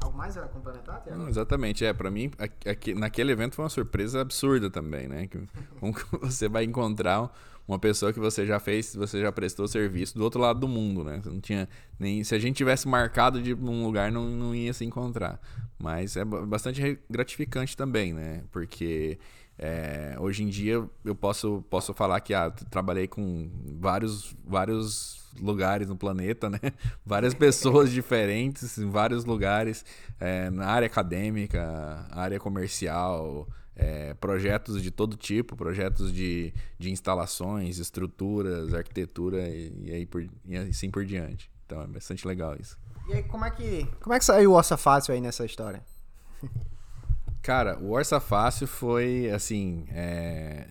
[0.02, 1.20] algo mais a complementar, Tiago?
[1.20, 1.94] Não, exatamente, é.
[1.94, 2.32] Para mim,
[2.66, 5.28] aqui, naquele evento foi uma surpresa absurda também, né?
[5.80, 7.32] Como que você vai encontrar
[7.68, 11.04] uma pessoa que você já fez, você já prestou serviço do outro lado do mundo,
[11.04, 11.20] né?
[11.22, 11.68] Você não tinha
[12.00, 15.40] nem se a gente tivesse marcado de um lugar não, não ia se encontrar.
[15.78, 18.44] Mas é bastante gratificante também, né?
[18.52, 19.18] Porque
[19.58, 23.50] é, hoje em dia eu posso, posso falar que ah, trabalhei com
[23.80, 26.60] vários, vários lugares no planeta, né?
[27.06, 29.86] Várias pessoas diferentes em vários lugares,
[30.20, 37.78] é, na área acadêmica, área comercial, é, projetos de todo tipo, projetos de, de instalações,
[37.78, 41.52] estruturas, arquitetura e, e, aí por, e assim por diante.
[41.66, 42.78] Então é bastante legal isso.
[43.08, 45.84] E aí, como é que, como é que saiu o Orça Fácil aí nessa história?
[47.42, 50.68] Cara, o Orça Fácil foi, assim, é,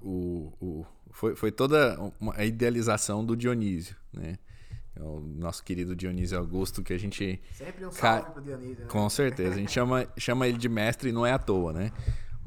[0.00, 1.98] o, o, foi, foi toda
[2.34, 4.38] a idealização do Dionísio, né?
[4.94, 7.38] É o nosso querido Dionísio Augusto, que a gente...
[7.52, 8.30] Sempre um salve ca...
[8.30, 8.86] pro Dionísio, né?
[8.88, 9.54] Com certeza.
[9.54, 11.92] A gente chama, chama ele de mestre e não é à toa, né?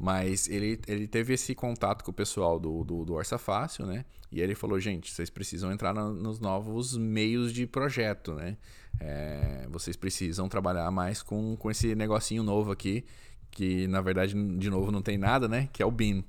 [0.00, 4.06] Mas ele, ele teve esse contato com o pessoal do, do, do Orça Fácil, né?
[4.32, 8.56] E ele falou, gente, vocês precisam entrar no, nos novos meios de projeto, né?
[8.98, 13.04] É, vocês precisam trabalhar mais com, com esse negocinho novo aqui,
[13.50, 15.68] que na verdade, de novo, não tem nada, né?
[15.70, 16.24] Que é o BIM.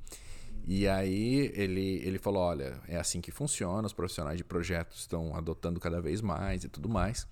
[0.67, 5.34] E aí ele, ele falou, olha, é assim que funciona, os profissionais de projetos estão
[5.34, 7.26] adotando cada vez mais e tudo mais.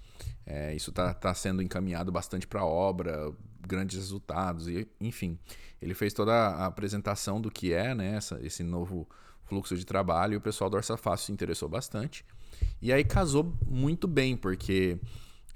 [0.45, 3.29] É, isso está tá sendo encaminhado bastante para a obra,
[3.67, 5.37] grandes resultados, e, enfim.
[5.81, 9.07] Ele fez toda a apresentação do que é né, essa, esse novo
[9.45, 12.25] fluxo de trabalho e o pessoal do Orça Fácil se interessou bastante.
[12.81, 14.99] E aí casou muito bem, porque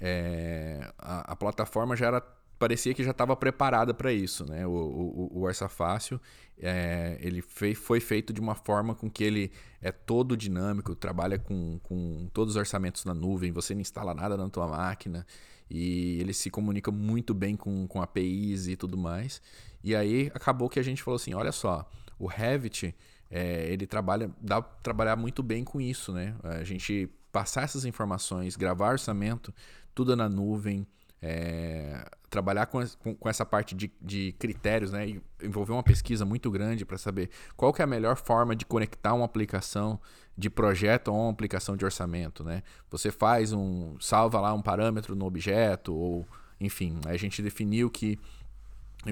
[0.00, 2.20] é, a, a, plataforma já era
[2.58, 4.66] parecia que já estava preparada para isso, né?
[4.66, 6.20] O, o, o Fácil
[6.58, 9.52] é, ele fei, foi feito de uma forma com que ele
[9.82, 14.36] é todo dinâmico, trabalha com, com todos os orçamentos na nuvem, você não instala nada
[14.36, 15.26] na tua máquina
[15.68, 19.42] e ele se comunica muito bem com, com APIs e tudo mais.
[19.84, 21.86] E aí acabou que a gente falou assim, olha só,
[22.18, 22.96] o Revit,
[23.30, 26.34] é, ele trabalha, dá para trabalhar muito bem com isso, né?
[26.42, 29.52] A gente passar essas informações, gravar orçamento,
[29.94, 30.86] tudo na nuvem,
[31.20, 35.20] é, trabalhar com, com, com, essa parte de, de critérios, né?
[35.42, 39.12] Envolver uma pesquisa muito grande para saber qual que é a melhor forma de conectar
[39.12, 40.00] uma aplicação
[40.34, 42.62] de projeto a uma aplicação de orçamento, né?
[42.90, 46.26] Você faz um salva lá um parâmetro no objeto ou
[46.60, 48.18] enfim, a gente definiu que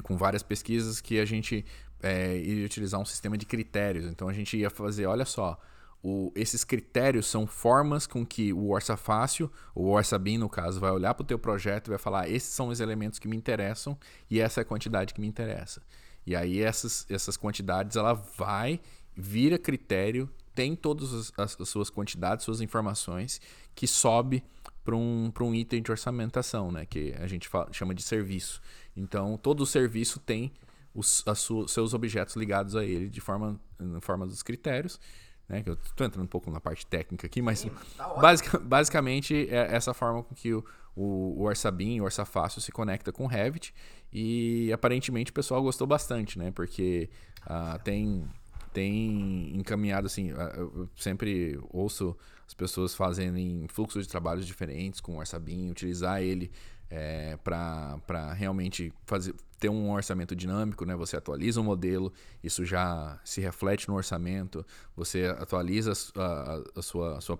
[0.00, 1.64] com várias pesquisas que a gente
[2.02, 4.06] é, ia utilizar um sistema de critérios.
[4.06, 5.58] Então a gente ia fazer, olha só,
[6.02, 10.80] o, esses critérios são formas com que o Orça Fácil, o Orça BIM no caso,
[10.80, 13.36] vai olhar para o teu projeto e vai falar, esses são os elementos que me
[13.36, 13.96] interessam
[14.28, 15.80] e essa é a quantidade que me interessa.
[16.26, 18.80] E aí essas, essas quantidades ela vai,
[19.16, 23.40] vira critério, tem todas as, as suas quantidades, suas informações,
[23.74, 24.44] que sobe
[24.84, 26.86] para um, um item de orçamentação, né?
[26.86, 28.60] que a gente fala, chama de serviço.
[28.96, 30.52] Então, todo o serviço tem
[30.94, 35.00] os su, seus objetos ligados a ele de forma, na forma dos critérios.
[35.48, 35.62] Né?
[35.64, 39.74] Eu estou entrando um pouco na parte técnica aqui, mas Sim, tá basic, basicamente é
[39.74, 43.74] essa forma com que o, o, o Orsabin, o Orsafácil se conecta com o Revit.
[44.12, 46.50] E aparentemente o pessoal gostou bastante, né?
[46.50, 47.08] Porque
[47.46, 48.28] uh, tem,
[48.72, 50.30] tem encaminhado assim.
[50.30, 52.16] Eu sempre ouço
[52.46, 56.50] as pessoas fazendo fluxos de trabalhos diferentes com o Orsabin, utilizar ele
[56.90, 60.94] é, para realmente fazer, ter um orçamento dinâmico, né?
[60.96, 62.12] Você atualiza o modelo,
[62.44, 64.64] isso já se reflete no orçamento,
[64.94, 67.38] você atualiza a, a sua, a sua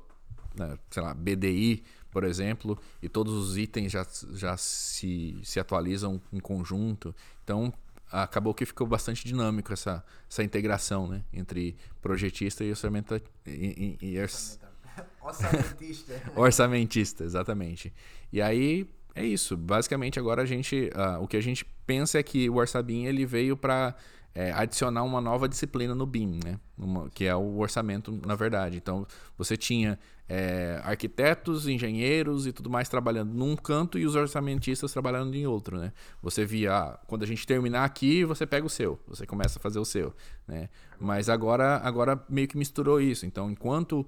[0.57, 6.21] né, sei lá, BDI, por exemplo, e todos os itens já, já se, se atualizam
[6.33, 7.15] em conjunto.
[7.43, 7.73] Então,
[8.13, 13.21] acabou que ficou bastante dinâmico essa, essa integração né, entre projetista e orçamento.
[13.47, 14.19] E, e, e
[15.23, 16.23] Orçamentista.
[16.37, 17.93] Orçamentista, exatamente.
[18.33, 19.57] E aí é isso.
[19.57, 20.91] Basicamente, agora a gente.
[20.95, 23.95] Uh, o que a gente pensa é que o Orsabim ele veio para
[24.35, 26.59] é, adicionar uma nova disciplina no BIM, né?
[26.77, 28.77] Uma, que é o orçamento, na verdade.
[28.77, 29.07] Então,
[29.37, 29.99] você tinha
[30.35, 35.79] é, arquitetos, engenheiros e tudo mais trabalhando num canto e os orçamentistas trabalhando em outro,
[35.79, 35.93] né?
[36.23, 39.63] Você via, ah, quando a gente terminar aqui, você pega o seu, você começa a
[39.63, 40.15] fazer o seu,
[40.49, 40.71] né?
[40.99, 43.27] Mas agora, agora meio que misturou isso.
[43.27, 44.07] Então, enquanto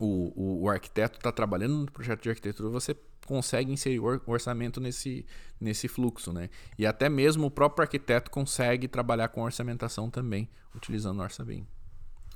[0.00, 4.80] o, o, o arquiteto está trabalhando no projeto de arquitetura, você consegue inserir o orçamento
[4.80, 5.26] nesse,
[5.60, 6.48] nesse fluxo, né?
[6.78, 11.66] E até mesmo o próprio arquiteto consegue trabalhar com orçamentação também, utilizando o Orçabim.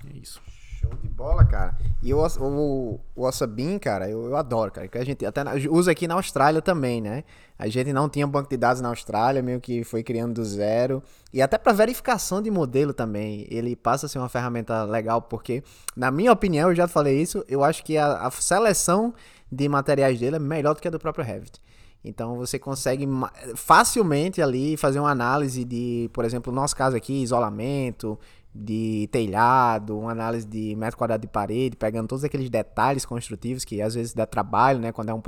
[0.06, 0.42] É isso.
[0.80, 1.76] Show de bola, cara.
[2.02, 4.88] E o, o, o Wasabi, cara, eu, eu adoro, cara.
[4.88, 7.22] Que a gente até usa aqui na Austrália também, né?
[7.58, 11.02] A gente não tinha banco de dados na Austrália, meio que foi criando do zero.
[11.34, 15.62] E até para verificação de modelo também, ele passa a ser uma ferramenta legal, porque,
[15.94, 19.12] na minha opinião, eu já falei isso, eu acho que a, a seleção
[19.52, 21.60] de materiais dele é melhor do que a do próprio Revit.
[22.02, 23.06] Então você consegue
[23.54, 28.18] facilmente ali fazer uma análise de, por exemplo, no nosso caso aqui, isolamento,
[28.54, 33.80] de telhado, uma análise de metro quadrado de parede, pegando todos aqueles detalhes construtivos que
[33.80, 35.22] às vezes dá trabalho, né, quando é um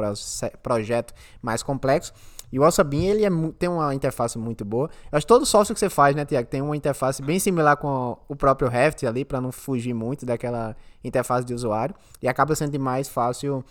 [0.62, 2.12] projeto mais complexo.
[2.52, 4.90] E o Alsabin, ele é, tem uma interface muito boa.
[5.10, 7.78] Eu acho que todo software que você faz, né, Tiago, tem uma interface bem similar
[7.78, 11.94] com o próprio Revit ali, para não fugir muito daquela interface de usuário.
[12.20, 13.64] E acaba sendo mais fácil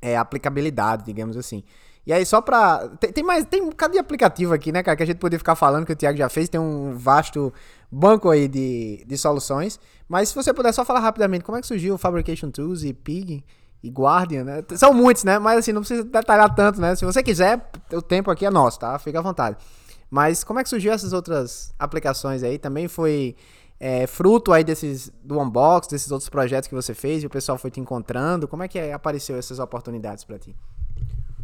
[0.00, 1.62] é, aplicabilidade, digamos assim.
[2.06, 2.88] E aí, só pra.
[2.98, 3.44] Tem, tem, mais.
[3.44, 4.96] Tem um bocado de aplicativo aqui, né, cara?
[4.96, 6.48] Que a gente poderia ficar falando que o Thiago já fez.
[6.48, 7.52] Tem um vasto
[7.90, 9.78] banco aí de, de soluções.
[10.08, 12.92] Mas se você puder só falar rapidamente como é que surgiu o Fabrication Tools e
[12.92, 13.44] Pig
[13.82, 14.64] e Guardian, né?
[14.76, 15.38] São muitos, né?
[15.38, 16.94] Mas assim, não precisa detalhar tanto, né?
[16.96, 18.98] Se você quiser, o tempo aqui é nosso, tá?
[18.98, 19.56] Fica à vontade.
[20.10, 22.58] Mas como é que surgiu essas outras aplicações aí?
[22.58, 23.36] Também foi
[23.78, 27.58] é, fruto aí desses do unbox, desses outros projetos que você fez e o pessoal
[27.58, 28.48] foi te encontrando?
[28.48, 30.56] Como é que apareceu essas oportunidades para ti?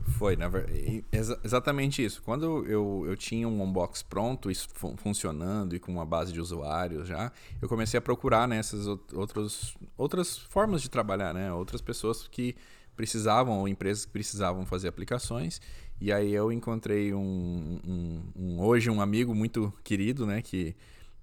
[0.06, 1.04] Foi, na verdade,
[1.42, 2.22] exatamente isso.
[2.22, 7.08] Quando eu, eu tinha um unbox pronto, isso funcionando e com uma base de usuários
[7.08, 11.52] já, eu comecei a procurar nessas né, outros, outras formas de trabalhar, né?
[11.52, 12.54] Outras pessoas que
[12.94, 15.60] precisavam, ou empresas que precisavam fazer aplicações.
[16.00, 20.42] E aí eu encontrei um, um, um hoje um amigo muito querido, né?
[20.42, 20.76] Que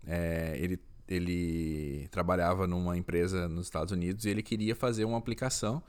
[0.05, 5.83] é, ele, ele trabalhava numa empresa nos Estados Unidos e ele queria fazer uma aplicação,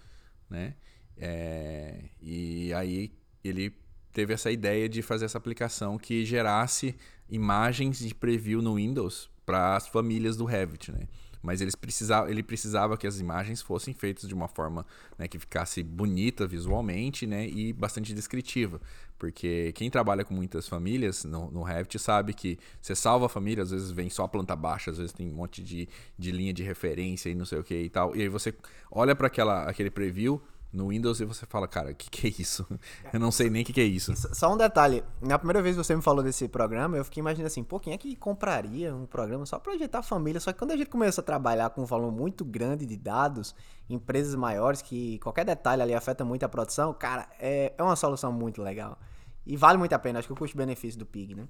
[0.49, 0.75] né?
[1.17, 3.13] É, e aí
[3.45, 3.75] ele
[4.13, 6.95] teve essa ideia de fazer essa aplicação que gerasse
[7.29, 11.09] imagens de preview no Windows para as famílias do Revit, né?
[11.43, 14.87] Mas eles precisava, ele precisava que as imagens fossem feitas de uma forma
[15.19, 18.81] né, que ficasse bonita visualmente né, e bastante descritiva.
[19.19, 23.65] Porque quem trabalha com muitas famílias no, no Revit sabe que você salva a família,
[23.65, 26.53] às vezes vem só a planta baixa, às vezes tem um monte de, de linha
[26.53, 28.15] de referência e não sei o que e tal.
[28.15, 28.55] E aí você
[28.89, 29.27] olha para
[29.67, 30.41] aquele preview,
[30.73, 32.67] no Windows e você fala, cara, o que, que é isso?
[33.13, 34.13] Eu não sei nem o que, que é isso.
[34.35, 37.47] Só um detalhe, na primeira vez que você me falou desse programa, eu fiquei imaginando
[37.47, 40.41] assim, pô, quem é que compraria um programa só para ajeitar a família?
[40.41, 43.55] Só que quando a gente começa a trabalhar com um volume muito grande de dados,
[43.89, 48.33] empresas maiores, que qualquer detalhe ali afeta muito a produção, cara, é, é uma solução
[48.33, 48.99] muito legal.
[49.45, 51.47] E vale muito a pena, acho que o custo-benefício do Pig, né?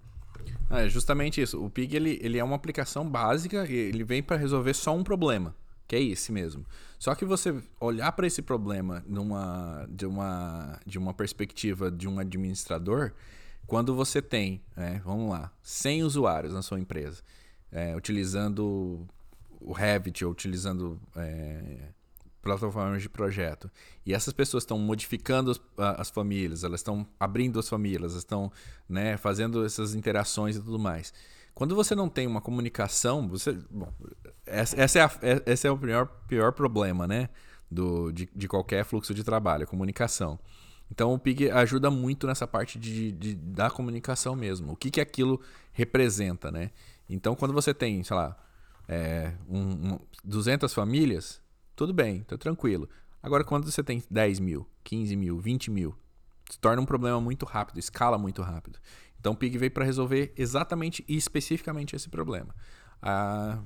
[0.70, 1.62] É justamente isso.
[1.62, 5.54] O Pig ele, ele é uma aplicação básica, ele vem para resolver só um problema
[5.92, 6.64] que é esse mesmo.
[6.98, 12.18] Só que você olhar para esse problema numa, de, uma, de uma perspectiva de um
[12.18, 13.12] administrador,
[13.66, 17.22] quando você tem, é, vamos lá, 100 usuários na sua empresa,
[17.70, 19.06] é, utilizando
[19.60, 21.90] o Revit ou utilizando é,
[22.40, 23.70] plataformas de projeto,
[24.06, 28.50] e essas pessoas estão modificando as, as, famílias, elas estão abrindo as famílias, elas estão
[28.88, 31.12] né, fazendo essas interações e tudo mais.
[31.54, 33.52] Quando você não tem uma comunicação, você.
[33.70, 33.92] Bom,
[34.46, 37.28] essa, essa é, a, é, esse é o pior, pior problema, né?
[37.70, 40.38] Do, de, de qualquer fluxo de trabalho, comunicação.
[40.90, 44.72] Então o PIG ajuda muito nessa parte de, de, da comunicação mesmo.
[44.72, 45.40] O que, que aquilo
[45.72, 46.70] representa, né?
[47.08, 48.36] Então quando você tem, sei lá,
[48.86, 51.40] é, um, um, 200 famílias,
[51.74, 52.88] tudo bem, tá tranquilo.
[53.22, 55.96] Agora quando você tem 10 mil, 15 mil, 20 mil,
[56.50, 58.78] se torna um problema muito rápido, escala muito rápido.
[59.22, 62.52] Então o Pig veio para resolver exatamente e especificamente esse problema.
[63.00, 63.60] Ah,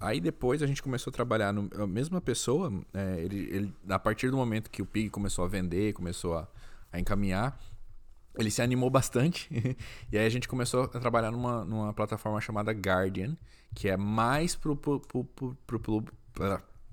[0.00, 2.72] aí depois a gente começou a trabalhar no, a mesma pessoa.
[2.94, 6.48] É, ele, ele, a partir do momento que o Pig começou a vender, começou a,
[6.90, 7.60] a encaminhar,
[8.38, 9.50] ele se animou bastante.
[10.10, 13.36] e aí a gente começou a trabalhar numa, numa plataforma chamada Guardian,
[13.74, 16.04] que é mais pro, pro, pro, pro, pro,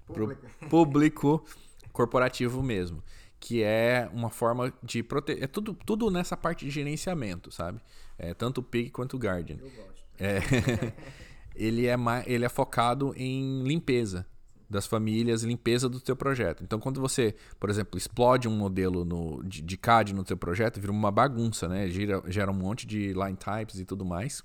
[0.07, 0.37] pro
[0.69, 1.45] público
[1.93, 3.01] corporativo mesmo
[3.39, 5.43] que é uma forma de proteger.
[5.43, 7.79] É tudo, tudo nessa parte de gerenciamento, sabe?
[8.19, 9.57] É, tanto o Pig quanto o Guardian.
[9.59, 10.03] Eu gosto.
[10.19, 10.39] É,
[11.55, 11.95] ele, é
[12.25, 14.25] ele é focado em limpeza
[14.69, 16.63] das famílias, limpeza do teu projeto.
[16.63, 20.79] Então, quando você, por exemplo, explode um modelo no, de, de CAD no teu projeto,
[20.79, 21.89] vira uma bagunça, né?
[21.89, 24.43] Gera, gera um monte de line types e tudo mais.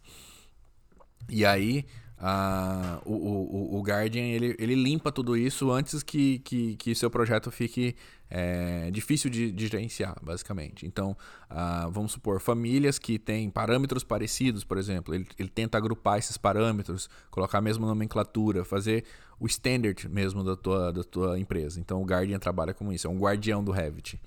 [1.29, 1.85] E aí,
[2.19, 7.11] Uh, o, o, o Guardian ele, ele limpa tudo isso antes que, que, que seu
[7.11, 7.97] projeto fique
[8.31, 10.87] é, difícil de, de, gerenciar, basicamente.
[10.87, 11.17] Então,
[11.51, 16.37] uh, vamos supor, famílias que têm parâmetros parecidos, por exemplo, ele, ele tenta agrupar esses
[16.37, 19.05] parâmetros, colocar a mesma nomenclatura, fazer
[19.39, 21.79] o standard mesmo da tua, da tua empresa.
[21.79, 24.21] Então, o Guardian trabalha com isso, é um guardião do Revit.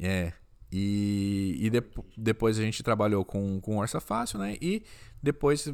[0.00, 0.32] É.
[0.72, 1.82] E, e de,
[2.16, 4.56] depois a gente trabalhou com, com Orça Fácil, né?
[4.60, 4.82] E
[5.22, 5.68] depois,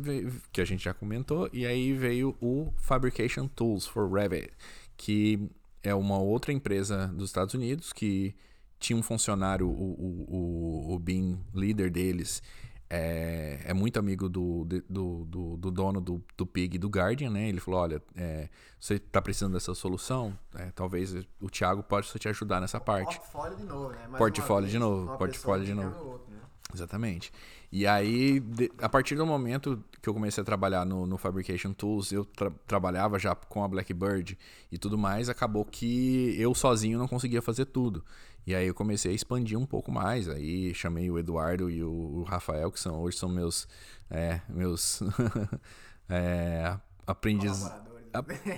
[0.52, 4.50] que a gente já comentou, e aí veio o Fabrication Tools for Revit,
[4.96, 5.48] que
[5.84, 8.34] é uma outra empresa dos Estados Unidos que
[8.80, 12.42] tinha um funcionário, o, o, o, o BIM líder deles,
[12.90, 17.48] é, é muito amigo do, do, do, do, dono do, do Pig do Guardian, né?
[17.48, 18.48] Ele falou, olha, é,
[18.80, 23.16] você está precisando dessa solução, é, talvez o Thiago possa te ajudar nessa parte.
[23.18, 24.06] Portfólio de novo, né?
[24.06, 26.06] Mais portfólio de novo, portfólio de novo.
[26.06, 26.40] Outro, né?
[26.74, 27.32] Exatamente.
[27.72, 31.72] E aí, de, a partir do momento que eu comecei a trabalhar no, no Fabrication
[31.72, 34.38] Tools, eu tra trabalhava já com a Blackbird
[34.70, 38.04] e tudo mais, acabou que eu sozinho não conseguia fazer tudo.
[38.46, 40.28] E aí eu comecei a expandir um pouco mais.
[40.28, 43.68] Aí chamei o Eduardo e o, Rafael, que são hoje são meus
[44.10, 45.02] é, meus
[46.08, 46.78] é,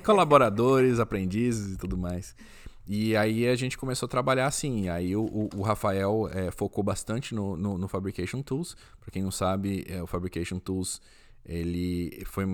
[0.04, 2.36] colaboradores, aprendizes e tudo mais.
[2.92, 4.88] E aí a gente começou a trabalhar assim.
[4.88, 8.76] Aí o, o, Rafael é, focou bastante no, no, no, Fabrication Tools.
[8.98, 11.00] Para quem não sabe, é, o Fabrication Tools
[11.46, 12.44] ele foi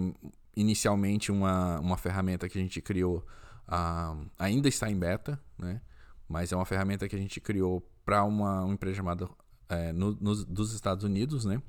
[0.54, 3.24] inicialmente uma, uma ferramenta que a gente criou,
[3.66, 5.80] uh, ainda está em beta, né?
[6.28, 9.26] mas é uma ferramenta que a gente criou para uma, uma, empresa chamada
[9.70, 11.62] é, no, nos, dos Estados Unidos, né?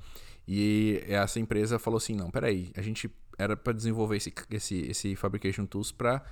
[0.46, 5.16] E essa empresa falou assim, não, peraí, a gente era para desenvolver esse, esse, esse
[5.16, 6.22] Fabrication Tools para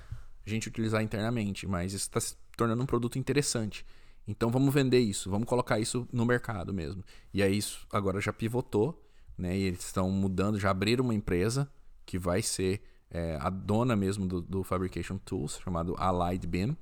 [0.47, 3.85] a gente utilizar internamente, mas isso está se tornando um produto interessante.
[4.27, 7.03] Então vamos vender isso, vamos colocar isso no mercado mesmo.
[7.33, 9.01] E aí isso agora já pivotou,
[9.37, 9.57] né?
[9.57, 11.69] E eles estão mudando, já abriram uma empresa
[12.05, 16.75] que vai ser é, a dona mesmo do, do Fabrication Tools, chamado Allied BIM.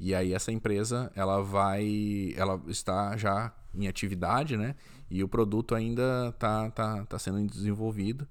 [0.00, 4.74] E aí essa empresa, ela vai, ela está já em atividade, né?
[5.10, 8.26] E o produto ainda está tá, tá sendo desenvolvido.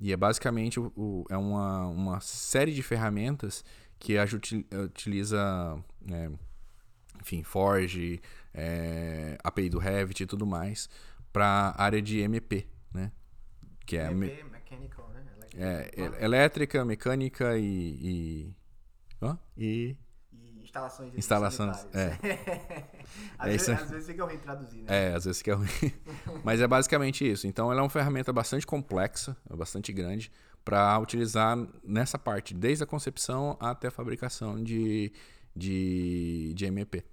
[0.00, 3.64] E é basicamente o, é uma, uma série de ferramentas
[3.98, 5.78] que a gente utiliza,
[6.10, 6.30] é,
[7.20, 8.20] enfim, Forge,
[8.54, 10.88] é, API do Revit e tudo mais,
[11.32, 11.46] para
[11.76, 13.12] a área de MP, né?
[13.86, 15.24] Que é MP, mechanical, né?
[15.56, 17.64] É, elétrica, mecânica e...
[17.64, 18.54] e,
[19.20, 19.96] oh, e
[20.78, 22.18] instalações Instalações, é.
[23.38, 24.86] às, é vezes, às vezes fica ruim traduzir, né?
[24.88, 25.68] É, às vezes fica ruim.
[26.44, 27.46] Mas é basicamente isso.
[27.46, 30.30] Então, ela é uma ferramenta bastante complexa, bastante grande,
[30.64, 35.12] para utilizar nessa parte, desde a concepção até a fabricação de,
[35.54, 37.04] de, de MP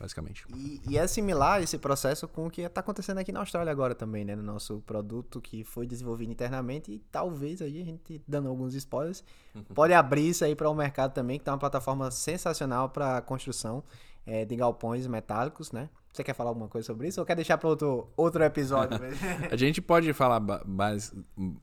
[0.00, 0.46] basicamente.
[0.56, 3.94] E, e, é similar esse processo com o que está acontecendo aqui na Austrália agora
[3.94, 4.34] também, né?
[4.34, 9.22] No nosso produto que foi desenvolvido internamente e talvez aí a gente, dando alguns spoilers,
[9.74, 13.84] pode abrir isso aí para o mercado também, que está uma plataforma sensacional para construção
[14.26, 15.90] é, de galpões metálicos, né?
[16.12, 18.98] Você quer falar alguma coisa sobre isso ou quer deixar para outro, outro episódio?
[19.48, 20.42] a gente pode falar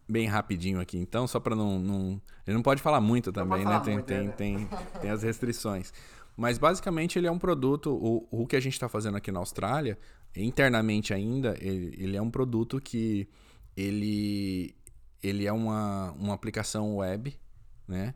[0.07, 2.21] bem rapidinho aqui, então, só para não, não.
[2.45, 3.79] A gente não pode falar muito também, né?
[3.81, 4.33] Tem, muito, tem, né?
[4.37, 4.69] tem,
[5.01, 5.91] tem as restrições.
[6.37, 9.39] Mas basicamente ele é um produto, o, o que a gente está fazendo aqui na
[9.39, 9.97] Austrália,
[10.35, 13.27] internamente ainda, ele, ele, é um produto que
[13.75, 14.75] ele,
[15.23, 17.35] ele é uma, uma aplicação web,
[17.87, 18.13] né?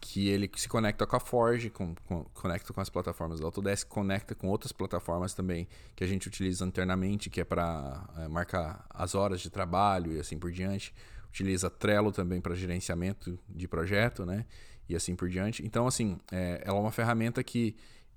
[0.00, 3.88] Que ele se conecta com a Forge, com, com, conecta com as plataformas da Autodesk,
[3.88, 8.84] conecta com outras plataformas também que a gente utiliza internamente, que é para é, marcar
[8.90, 10.92] as horas de trabalho e assim por diante.
[11.28, 14.44] Utiliza Trello também para gerenciamento de projeto, né?
[14.88, 15.64] E assim por diante.
[15.64, 17.76] Então, assim, é, ela é uma ferramenta que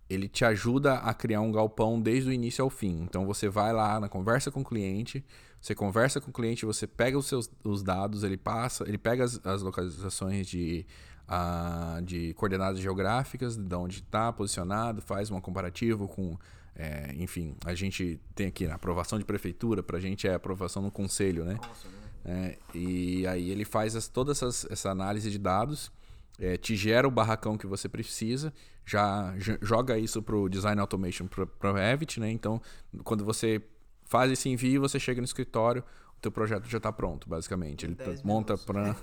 [0.10, 3.02] ele te ajuda a criar um galpão desde o início ao fim.
[3.02, 5.24] Então, você vai lá na conversa com o cliente,
[5.60, 9.24] você conversa com o cliente, você pega os seus os dados, ele passa, ele pega
[9.24, 10.86] as, as localizações de,
[11.28, 16.38] uh, de coordenadas geográficas, de onde está posicionado, faz um comparativo com
[16.80, 20.84] é, enfim, a gente tem aqui a aprovação de prefeitura, para a gente é aprovação
[20.84, 21.56] no conselho, né?
[21.56, 21.98] Nossa, né?
[22.24, 25.92] É, e aí ele faz as, toda essas, essa análise de dados
[26.40, 28.54] é, te gera o barracão que você precisa,
[28.86, 32.32] já joga isso para o Design Automation, para Revit, né?
[32.32, 32.62] Então,
[33.04, 33.62] quando você
[34.06, 35.84] faz esse envio, você chega no escritório,
[36.18, 37.86] o teu projeto já está pronto, basicamente.
[37.86, 39.00] Ele monta a prancha.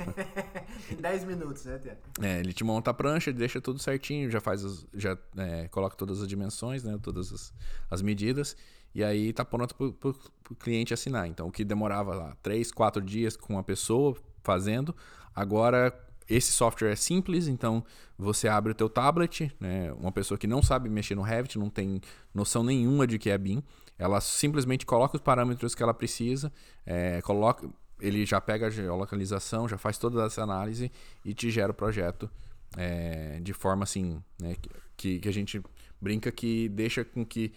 [0.91, 1.81] em 10 minutos, né?
[2.21, 5.95] É, ele te monta a prancha, deixa tudo certinho, já faz as, já é, coloca
[5.97, 6.99] todas as dimensões, né?
[7.01, 7.53] Todas as,
[7.91, 8.57] as medidas.
[8.95, 11.29] E aí está pronto para o cliente assinar.
[11.29, 14.95] Então, o que demorava lá 3, 4 dias com uma pessoa fazendo,
[15.35, 15.93] agora
[16.29, 17.85] esse software é simples, então
[18.19, 19.93] você abre o teu tablet, né?
[19.93, 22.01] uma pessoa que não sabe mexer no Revit, não tem
[22.33, 23.63] noção nenhuma de que é BIM,
[23.99, 26.53] ela simplesmente coloca os parâmetros que ela precisa,
[26.87, 27.69] é, coloca,
[28.01, 30.91] ele já pega a geolocalização, já faz toda essa análise
[31.25, 32.31] e te gera o projeto
[32.77, 34.57] é, de forma assim, né?
[34.97, 35.63] que, que a gente
[36.01, 37.53] brinca que deixa com que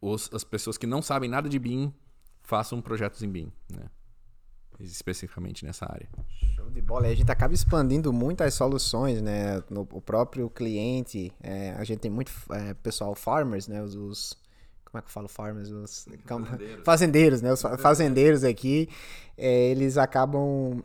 [0.00, 1.92] os, as pessoas que não sabem nada de BIM
[2.42, 3.52] façam projetos em BIM.
[3.70, 3.84] Né?
[4.80, 6.08] Especificamente nessa área.
[6.56, 7.08] Show de bola.
[7.08, 9.62] E a gente acaba expandindo muito as soluções, né?
[9.70, 13.82] No, o próprio cliente, é, a gente tem muito é, pessoal farmers, né?
[13.82, 14.36] Os, os,
[14.84, 15.70] como é que eu falo farmers?
[15.70, 16.84] Os Fazendeiros.
[16.84, 17.52] fazendeiros, né?
[17.52, 18.88] Os fa- fazendeiros aqui,
[19.36, 20.82] é, eles acabam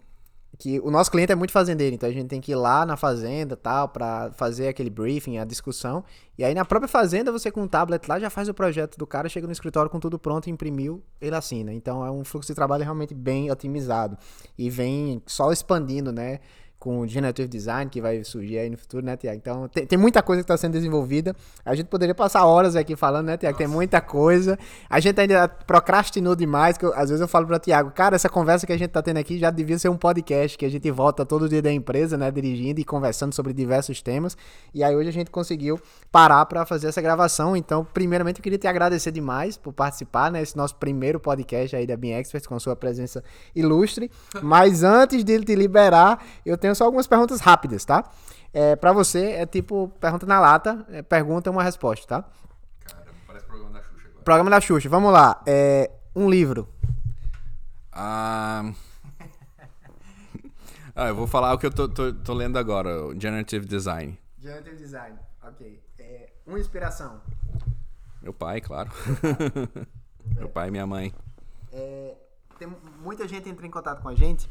[0.57, 2.97] que o nosso cliente é muito fazendeiro, então a gente tem que ir lá na
[2.97, 6.03] fazenda tal para fazer aquele briefing, a discussão.
[6.37, 9.05] E aí na própria fazenda você com um tablet lá já faz o projeto do
[9.05, 11.73] cara, chega no escritório com tudo pronto, imprimiu, ele assina.
[11.73, 14.17] Então é um fluxo de trabalho realmente bem otimizado
[14.57, 16.39] e vem só expandindo, né?
[16.79, 19.37] Com o Generative Design que vai surgir aí no futuro, né, Tiago?
[19.37, 21.35] Então tem, tem muita coisa que está sendo desenvolvida.
[21.65, 23.57] A gente poderia passar horas aqui falando, né, Tiago?
[23.57, 24.59] Tem muita coisa.
[24.87, 28.29] A gente ainda procrastinou demais, que eu- às vezes eu falo para Tiago, cara, essa
[28.29, 30.89] conversa que a gente tá tendo aqui já devia ser um podcast, que a gente
[30.91, 34.37] volta todo dia da empresa, né, dirigindo e conversando sobre diversos temas.
[34.71, 35.79] E aí hoje a gente conseguiu
[36.11, 37.57] parar para fazer essa gravação.
[37.57, 41.87] Então, primeiramente eu queria te agradecer demais por participar, né, esse nosso primeiro podcast aí
[41.87, 43.23] da Bean Experts com sua presença
[43.55, 44.11] ilustre.
[44.43, 48.03] Mas antes de te liberar, eu tenho só algumas perguntas rápidas, tá?
[48.53, 52.29] É, para você é tipo pergunta na lata, é pergunta uma resposta, tá?
[52.85, 54.23] Cara, parece programa da Xuxa agora.
[54.23, 55.41] Programa da Xuxa, vamos lá.
[55.45, 56.67] É, um livro.
[57.91, 58.71] Ah,
[60.95, 62.89] ah, eu vou falar o que eu tô, tô, tô lendo agora,
[63.19, 64.17] Generative Design.
[64.39, 65.83] Generative Design, ok.
[65.99, 67.21] É, uma inspiração.
[68.21, 68.91] Meu pai, claro.
[70.35, 71.13] Meu pai e minha mãe.
[71.71, 72.15] É,
[72.59, 72.67] tem
[73.01, 74.49] muita gente entra em contato com a gente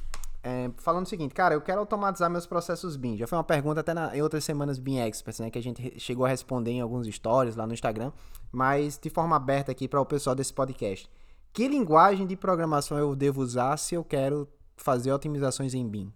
[0.49, 3.17] é, falando o seguinte, cara, eu quero automatizar meus processos BIM.
[3.17, 5.99] Já foi uma pergunta até na- em outras semanas BIM Experts, né, que a gente
[5.99, 8.13] chegou a responder em alguns stories lá no Instagram,
[8.53, 11.11] mas de forma aberta aqui para o pessoal desse podcast.
[11.53, 16.13] Que linguagem de programação eu devo usar se eu quero fazer otimizações em BIM?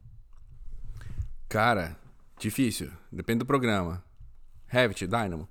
[1.48, 1.96] Cara,
[2.38, 2.90] difícil.
[3.10, 4.04] Depende do programa.
[4.66, 5.48] Revit, Dynamo.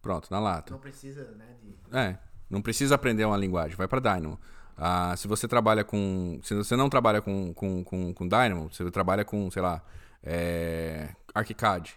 [0.00, 0.72] Pronto, na lata.
[0.72, 1.74] Não precisa, né, de...
[1.96, 2.18] É,
[2.48, 4.38] não precisa aprender uma linguagem, vai para Dynamo.
[4.76, 6.38] Ah, se você trabalha com.
[6.42, 9.82] Se você não trabalha com, com, com, com Dynamo, você trabalha com, sei lá,
[10.22, 11.94] é, ArchiCAD,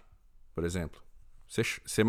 [0.54, 1.00] por exemplo.
[1.48, 2.02] C, C.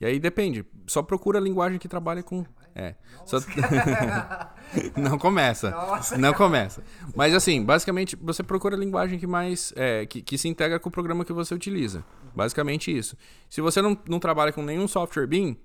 [0.00, 0.64] E aí depende.
[0.86, 2.44] Só procura a linguagem que trabalha com.
[2.74, 2.94] É.
[3.26, 3.38] Só-
[4.96, 5.74] não começa.
[6.16, 6.82] Não começa.
[7.16, 9.72] Mas assim, basicamente, você procura a linguagem que mais.
[9.76, 12.04] é, que, que se integra com o programa que você utiliza.
[12.34, 13.16] Basicamente isso.
[13.50, 15.56] Se você não, não trabalha com nenhum software BIM,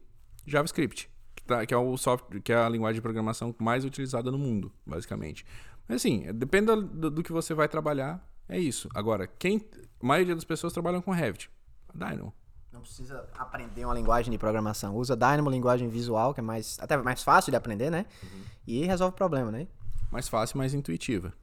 [0.48, 1.10] JavaScript.
[1.44, 4.38] Que, tá- que é o software, que é a linguagem de programação mais utilizada no
[4.38, 5.46] mundo, basicamente.
[5.88, 8.90] Mas assim, depende do, do que você vai trabalhar, é isso.
[8.96, 9.66] Agora, quem.
[10.02, 11.50] A maioria das pessoas trabalham com Revit.
[11.94, 12.34] Dynamo.
[12.72, 14.96] Não precisa aprender uma linguagem de programação.
[14.96, 18.06] Usa Dynamo, linguagem visual, que é mais até mais fácil de aprender, né?
[18.66, 19.68] E resolve o problema, né?
[20.12, 21.34] Mais fácil, mais intuitiva.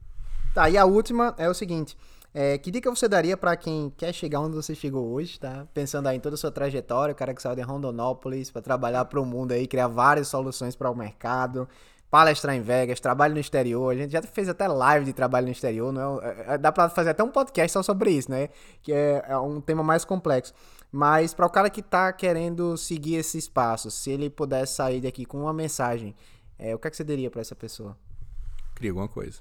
[0.53, 1.97] Tá, e a última é o seguinte.
[2.33, 5.67] É, que dica você daria pra quem quer chegar onde você chegou hoje, tá?
[5.73, 9.05] Pensando aí em toda a sua trajetória, o cara que saiu de Rondonópolis pra trabalhar
[9.05, 11.67] pro mundo aí, criar várias soluções para o mercado,
[12.09, 13.93] palestrar em Vegas, trabalho no exterior.
[13.93, 16.53] A gente já fez até live de trabalho no exterior, não é?
[16.53, 18.47] É, Dá pra fazer até um podcast só sobre isso, né?
[18.81, 20.53] Que é, é um tema mais complexo.
[20.89, 25.25] Mas para o cara que tá querendo seguir esses passos, se ele pudesse sair daqui
[25.25, 26.15] com uma mensagem,
[26.57, 27.97] é, o que, é que você diria pra essa pessoa?
[28.75, 29.39] Cria alguma coisa.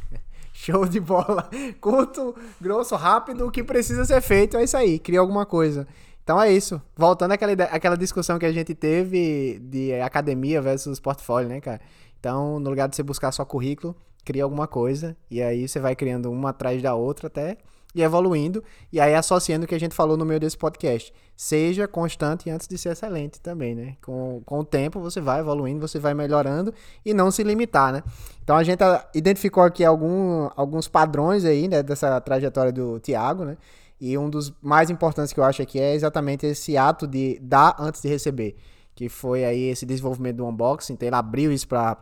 [0.60, 1.48] Show de bola.
[1.80, 5.86] Curto, grosso, rápido, o que precisa ser feito é isso aí, cria alguma coisa.
[6.24, 6.82] Então é isso.
[6.96, 11.80] Voltando àquela, ide- àquela discussão que a gente teve de academia versus portfólio, né, cara?
[12.18, 13.94] Então, no lugar de você buscar só currículo,
[14.24, 15.16] cria alguma coisa.
[15.30, 17.56] E aí você vai criando uma atrás da outra até
[17.94, 18.62] e evoluindo.
[18.92, 21.12] E aí associando o que a gente falou no meio desse podcast.
[21.36, 23.96] Seja constante antes de ser excelente também, né?
[24.02, 26.74] Com, com o tempo você vai evoluindo, você vai melhorando
[27.04, 28.02] e não se limitar, né?
[28.42, 31.82] Então a gente ah, identificou aqui algum, alguns padrões aí, né?
[31.82, 33.56] Dessa trajetória do Tiago, né?
[34.00, 37.76] E um dos mais importantes que eu acho aqui é exatamente esse ato de dar
[37.78, 38.56] antes de receber.
[38.94, 40.94] Que foi aí esse desenvolvimento do unboxing.
[40.94, 41.96] Então ele abriu isso para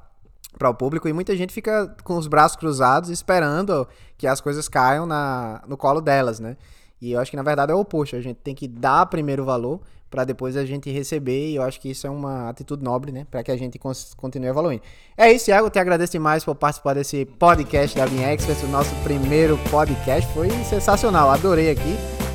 [0.58, 4.68] para o público e muita gente fica com os braços cruzados esperando que as coisas
[4.68, 6.56] caiam na, no colo delas, né?
[7.00, 9.44] E eu acho que na verdade é o oposto, a gente tem que dar primeiro
[9.44, 9.80] valor
[10.10, 13.26] para depois a gente receber e eu acho que isso é uma atitude nobre, né?
[13.30, 13.78] Para que a gente
[14.16, 14.82] continue evoluindo.
[15.16, 18.94] É isso, Thiago, te agradeço demais por participar desse podcast da Bean Experts, o nosso
[19.02, 22.25] primeiro podcast, foi sensacional, adorei aqui.